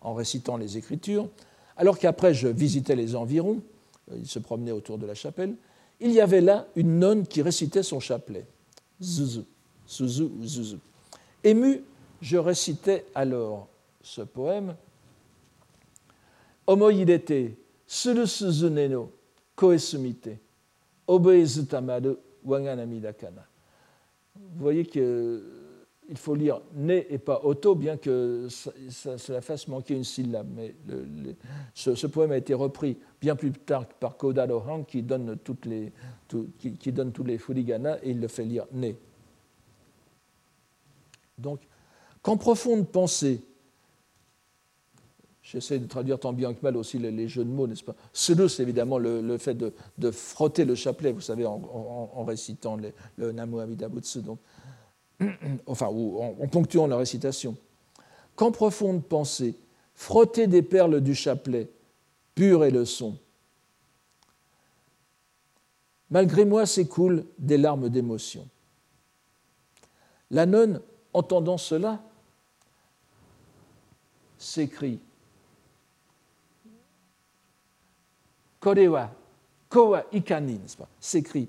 [0.00, 1.28] en récitant les Écritures,
[1.76, 3.62] alors qu'après je visitais les environs,
[4.10, 5.54] euh, il se promenait autour de la chapelle,
[6.00, 8.46] il y avait là une nonne qui récitait son chapelet.
[9.00, 9.42] Zuzu,
[9.86, 10.76] Suzu ou Zuzu.
[11.44, 11.82] Ému,
[12.20, 13.68] je récitais alors
[14.02, 14.74] ce poème
[16.66, 17.56] Omoyidete,
[17.86, 19.10] Suru Suzuneno,
[19.56, 20.38] Koesumite,
[21.06, 22.14] Obezutamadu,
[22.44, 23.46] Wanganamidakana.
[24.36, 25.61] Vous voyez que
[26.08, 30.48] il faut lire né et pas auto, bien que cela fasse manquer une syllabe.
[30.54, 30.74] Mais
[31.74, 37.38] ce, poème a été repris bien plus tard par Koda Lohan, qui donne, tous les
[37.38, 38.96] furigana, et il le fait lire né.
[41.38, 41.60] Donc,
[42.20, 43.42] qu'en profonde pensée,
[45.42, 47.96] j'essaie de traduire tant bien que mal aussi les, jeux de mots, n'est-ce pas?
[48.12, 52.76] C'est évidemment le, fait de, frotter le chapelet, vous savez, en, récitant
[53.16, 53.76] le Namu.
[54.16, 54.38] Donc,
[55.66, 57.56] enfin, en, ponctuant la récitation.
[58.36, 59.54] Qu'en profonde pensée,
[59.94, 61.68] frotter des perles du chapelet,
[62.34, 63.18] pur est le son.
[66.10, 68.46] Malgré moi s'écoulent des larmes d'émotion.
[70.30, 70.80] La nonne,
[71.12, 72.02] entendant cela,
[74.38, 74.98] s'écrie
[78.60, 79.10] Kowa
[80.12, 80.60] Ikanin,
[81.00, 81.48] s'écrie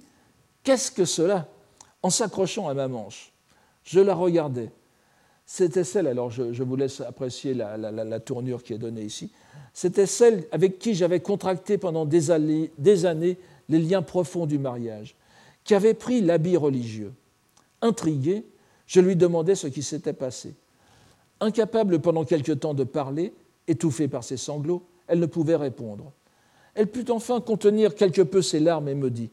[0.63, 1.47] Qu'est-ce que cela?
[2.01, 3.32] En s'accrochant à ma manche.
[3.84, 4.69] Je la regardais.
[5.45, 9.31] C'était celle, alors je, vous laisse apprécier la, tournure qui est donnée ici,
[9.73, 12.71] c'était celle avec qui j'avais contracté pendant des années,
[13.69, 15.15] les liens profonds du mariage,
[15.63, 17.11] qui avait pris l'habit religieux.
[17.81, 18.45] Intrigué,
[18.88, 20.53] je lui demandais ce qui s'était passé.
[21.39, 23.34] Incapable pendant quelque temps de parler,
[23.67, 26.13] étouffée par ses sanglots, elle ne pouvait répondre.
[26.75, 29.29] Elle put enfin contenir quelque peu ses larmes et me dit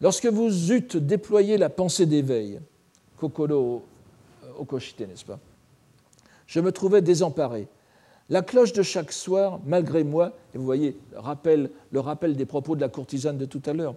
[0.00, 2.60] Lorsque vous eûtes déployé la pensée d'éveil,
[3.18, 3.82] Kokoro
[4.58, 5.38] Okoshite, n'est-ce pas?
[6.46, 7.68] Je me trouvais désemparé.
[8.30, 12.46] La cloche de chaque soir, malgré moi, et vous voyez le rappel, le rappel des
[12.46, 13.94] propos de la courtisane de tout à l'heure,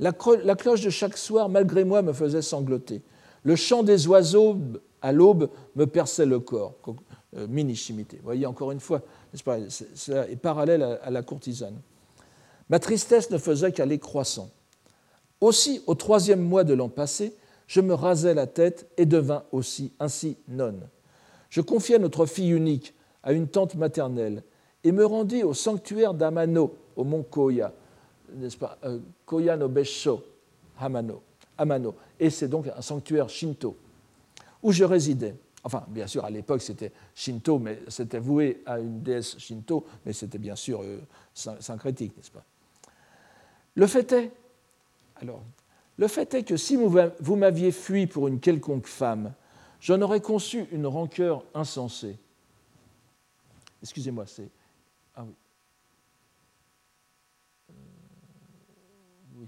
[0.00, 3.02] la, cloche de chaque soir, malgré moi, me faisait sangloter.
[3.44, 4.56] Le chant des oiseaux
[5.00, 6.74] à l'aube me perçait le corps.
[7.36, 8.16] Euh, Mini-chimité.
[8.18, 9.00] Vous voyez, encore une fois,
[9.32, 11.80] n'est-ce pas, cela est parallèle à la courtisane.
[12.68, 14.50] Ma tristesse ne faisait qu'aller croissant.
[15.40, 17.34] Aussi, au troisième mois de l'an passé,
[17.72, 20.86] je me rasai la tête et devins aussi ainsi nonne.
[21.48, 22.92] Je confiai notre fille unique
[23.22, 24.42] à une tante maternelle
[24.84, 27.72] et me rendis au sanctuaire d'Amano, au mont Koya,
[28.34, 30.22] n'est-ce pas euh, Koya no Besho,
[30.78, 31.22] Hamano,
[31.56, 31.94] Amano.
[32.20, 33.74] Et c'est donc un sanctuaire shinto
[34.62, 35.34] où je résidais.
[35.64, 40.12] Enfin, bien sûr, à l'époque, c'était shinto, mais c'était voué à une déesse shinto, mais
[40.12, 41.00] c'était bien sûr euh,
[41.32, 42.44] syncrétique, n'est-ce pas
[43.76, 44.30] Le fait est,
[45.22, 45.40] alors,
[45.98, 49.34] le fait est que si vous m'aviez fui pour une quelconque femme,
[49.80, 52.18] j'en aurais conçu une rancœur insensée.
[53.82, 54.48] Excusez-moi, c'est.
[55.14, 55.34] Ah oui.
[57.70, 59.44] Euh,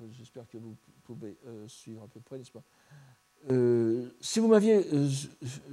[0.00, 2.62] oui, j'espère que vous pouvez euh, suivre à peu près, n'est-ce pas?
[3.50, 4.84] Euh, si vous m'aviez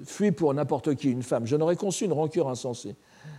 [0.06, 2.96] fui pour n'importe qui, une femme, j'en aurais conçu une rancœur insensée.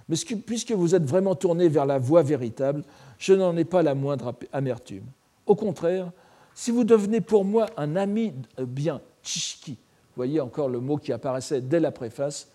[0.09, 2.85] Mais puisque vous êtes vraiment tourné vers la voie véritable,
[3.19, 5.05] je n'en ai pas la moindre amertume.
[5.47, 6.11] Au contraire,
[6.55, 11.13] si vous devenez pour moi un ami bien, tchishki, vous voyez encore le mot qui
[11.13, 12.49] apparaissait dès la préface,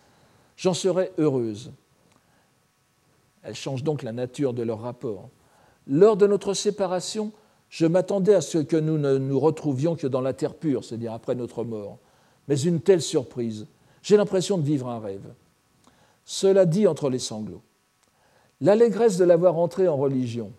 [0.56, 1.72] j'en serais heureuse.
[3.44, 5.30] Elle change donc la nature de leur rapport.
[5.88, 7.32] Lors de notre séparation,
[7.70, 11.14] je m'attendais à ce que nous ne nous retrouvions que dans la terre pure, c'est-à-dire
[11.14, 11.98] après notre mort.
[12.48, 13.68] Mais une telle surprise,
[14.02, 15.34] j'ai l'impression de vivre un rêve.
[16.26, 17.62] Cela dit entre les sanglots.
[18.62, 20.52] L'allégresse de l'avoir entré en religion,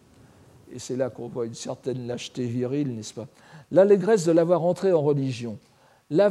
[0.73, 3.27] et c'est là qu'on voit une certaine lâcheté virile, n'est-ce pas?
[3.71, 5.59] L'allégresse de l'avoir entrée en religion,
[6.11, 6.29] la,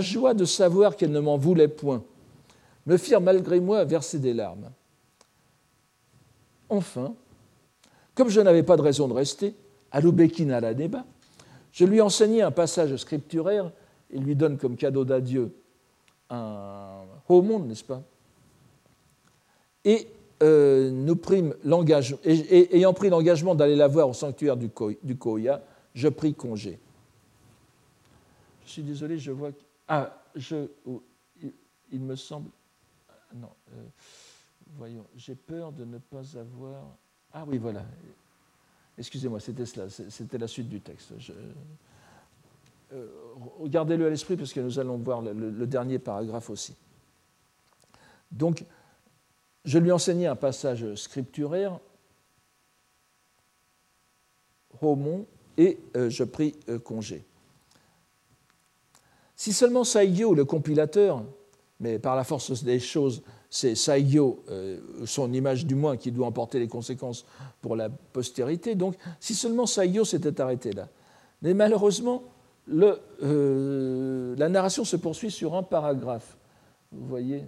[0.00, 2.02] joie de savoir qu'elle ne m'en voulait point,
[2.86, 4.70] me firent malgré moi verser des larmes.
[6.68, 7.14] Enfin,
[8.14, 9.54] comme je n'avais pas de raison de rester,
[9.90, 11.04] à à la débat,
[11.70, 13.70] je lui enseignai un passage scripturaire,
[14.10, 15.54] il lui donne comme cadeau d'adieu
[16.30, 18.02] un haut monde, n'est-ce pas?
[19.84, 20.08] Et
[20.42, 25.62] euh, nous prîmes l'engagement, et, ayant pris l'engagement d'aller la voir au sanctuaire du, Koya,
[25.94, 26.78] je pris congé.
[28.66, 29.50] Je suis désolé, je vois.
[29.86, 30.66] Ah, je,
[31.90, 32.50] il, me semble.
[33.34, 33.84] Non, euh,
[34.76, 36.96] voyons, j'ai peur de ne pas avoir.
[37.32, 37.84] Ah oui, voilà.
[38.98, 41.12] Excusez-moi, c'était cela, c'était la suite du texte.
[42.92, 43.06] Euh,
[43.58, 46.76] regardez-le à l'esprit parce que nous allons voir le, dernier paragraphe aussi.
[48.30, 48.64] Donc,
[49.64, 51.78] je lui enseignais un passage scripturaire,
[54.80, 57.24] Romon, et euh, je pris euh, congé.
[59.36, 61.22] Si seulement Saigyo, le compilateur,
[61.80, 64.44] mais par la force des choses, c'est Saigyo,
[65.04, 67.26] son image du moins, qui doit emporter les conséquences
[67.60, 68.74] pour la postérité.
[68.76, 70.88] Donc, si seulement Saigyo s'était arrêté là.
[71.42, 72.22] Mais malheureusement,
[72.70, 76.36] euh, la narration se poursuit sur un paragraphe.
[76.92, 77.44] Vous voyez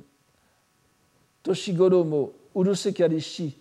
[1.45, 3.55] Toshigoro mo uruse karishi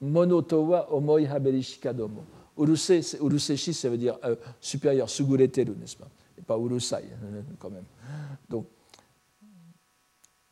[0.00, 2.24] monotowa omoi haberishi kadomo.
[2.56, 6.08] Uruse, uruseshi, ça veut dire euh, supérieur, sugureteru, n'est-ce pas?
[6.38, 7.04] Et pas urusai,
[7.58, 7.84] quand même.
[8.48, 8.66] Donc,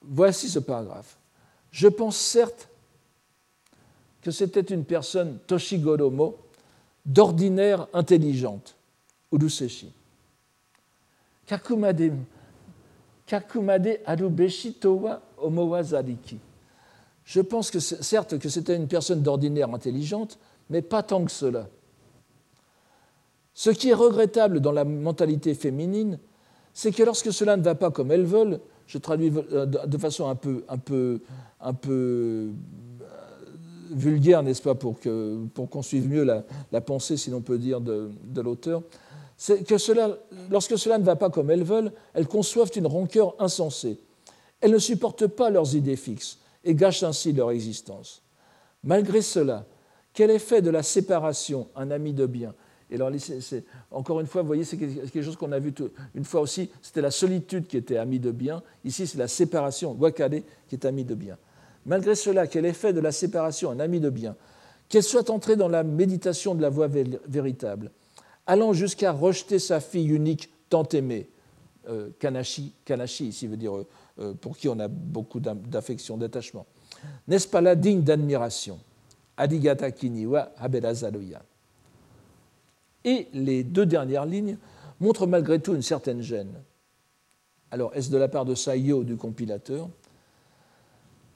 [0.02, 1.18] voici ce paragraphe.
[1.70, 2.68] Je pense certes
[4.22, 6.36] que c'était une personne, Toshigoro mo,
[7.04, 8.76] d'ordinaire intelligente,
[9.32, 9.92] uruseshi
[11.46, 12.12] Kakumade,
[13.26, 16.38] kakumade arubeshi towa omowazariki.
[17.28, 20.38] Je pense que certes que c'était une personne d'ordinaire intelligente,
[20.70, 21.68] mais pas tant que cela.
[23.52, 26.18] Ce qui est regrettable dans la mentalité féminine,
[26.72, 30.30] c'est que lorsque cela ne va pas comme elles veulent, je traduis euh, de façon
[30.30, 31.20] un peu, un peu,
[31.60, 33.06] un peu euh,
[33.90, 38.10] vulgaire, n'est-ce pas, pour qu'on pour suive mieux la, pensée, si l'on peut dire, de,
[38.36, 38.82] l'auteur,
[39.36, 39.74] c'est que
[40.50, 43.98] lorsque cela ne va pas comme elles veulent, elles conçoivent une rancœur insensée.
[44.62, 48.22] Elles ne supportent pas leurs idées fixes et gâchent ainsi leur existence.
[48.84, 49.64] Malgré cela,
[50.12, 52.54] quel effet de la séparation un ami de bien?
[53.90, 55.72] Encore une fois, vous voyez, c'est quelque chose qu'on a vu
[56.14, 58.62] une fois aussi, c'était la solitude qui était ami de bien.
[58.84, 61.38] Ici, c'est la séparation, wakade, qui est ami de bien.
[61.86, 64.36] Malgré cela, quel effet de la séparation un ami de bien?
[64.90, 66.88] Qu'elle soit entrée dans la méditation de la voie
[67.26, 67.90] véritable,
[68.46, 71.30] allant jusqu'à rejeter sa fille unique tant aimée.
[71.88, 73.86] Euh, Kanashi, Kanashi, ici veut dire euh,
[74.20, 76.66] euh, pour qui on a beaucoup d'affection, d'attachement.
[77.26, 78.78] N'est-ce pas là digne d'admiration?
[79.36, 81.42] Adigata kiniwa haberazaruya.
[83.04, 84.58] Et les deux dernières lignes
[85.00, 86.52] montrent malgré tout une certaine gêne.
[87.70, 89.88] Alors, est-ce de la part de Sayo, du compilateur?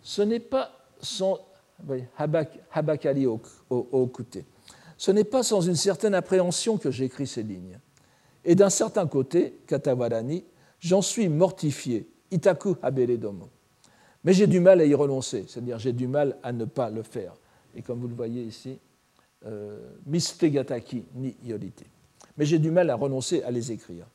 [0.03, 0.70] Ce n'est pas
[3.70, 4.38] Okute.
[4.96, 7.78] Ce n'est pas sans une certaine appréhension que j'écris ces lignes.
[8.45, 10.45] Et d'un certain côté, Katawarani,
[10.80, 12.74] j'en suis mortifié, itaku
[13.18, 13.49] domo.
[14.24, 17.03] Mais j'ai du mal à y renoncer, c'est-à-dire j'ai du mal à ne pas le
[17.03, 17.34] faire.
[17.74, 18.78] Et comme vous le voyez ici,
[19.47, 21.84] euh, mistegataki ni yorite.
[22.36, 24.07] Mais j'ai du mal à renoncer à les écrire.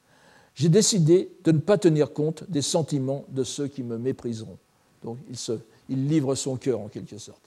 [0.55, 4.57] J'ai décidé de ne pas tenir compte des sentiments de ceux qui me mépriseront.
[5.03, 5.53] Donc il, se,
[5.89, 7.41] il livre son cœur en quelque sorte.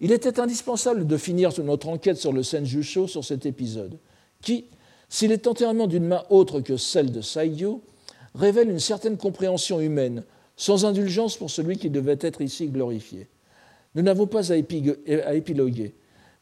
[0.00, 3.98] Il était indispensable de finir notre enquête sur le Senjusho sur cet épisode,
[4.40, 4.64] qui,
[5.08, 7.82] s'il est entièrement d'une main autre que celle de Saigyo,
[8.34, 10.24] révèle une certaine compréhension humaine,
[10.56, 13.28] sans indulgence pour celui qui devait être ici glorifié.
[13.94, 15.94] Nous n'avons pas à, épiloguer,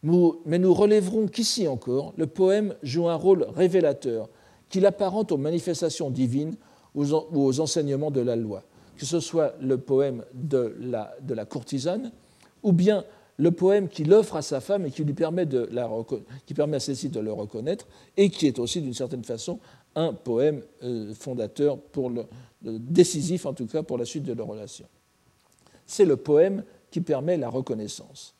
[0.03, 4.29] mais nous relèverons qu'ici encore, le poème joue un rôle révélateur,
[4.69, 6.57] qu'il apparente aux manifestations divines
[6.95, 8.65] ou aux enseignements de la loi,
[8.97, 12.11] que ce soit le poème de la courtisane,
[12.63, 13.05] ou bien
[13.39, 15.91] le poème qu'il offre à sa femme et qui lui permet, de la,
[16.47, 19.59] qui permet à celle-ci de le reconnaître, et qui est aussi d'une certaine façon
[19.95, 22.27] un poème euh, fondateur, pour le,
[22.63, 24.87] décisif en tout cas pour la suite de leur relation.
[25.87, 28.35] C'est le poème qui permet la reconnaissance.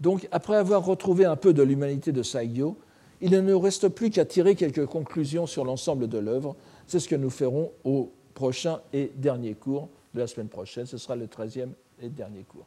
[0.00, 2.76] Donc, après avoir retrouvé un peu de l'humanité de Saigyo,
[3.20, 6.56] il ne nous reste plus qu'à tirer quelques conclusions sur l'ensemble de l'œuvre.
[6.86, 10.84] C'est ce que nous ferons au prochain et dernier cours de la semaine prochaine.
[10.84, 11.70] Ce sera le 13e
[12.02, 12.66] et dernier cours.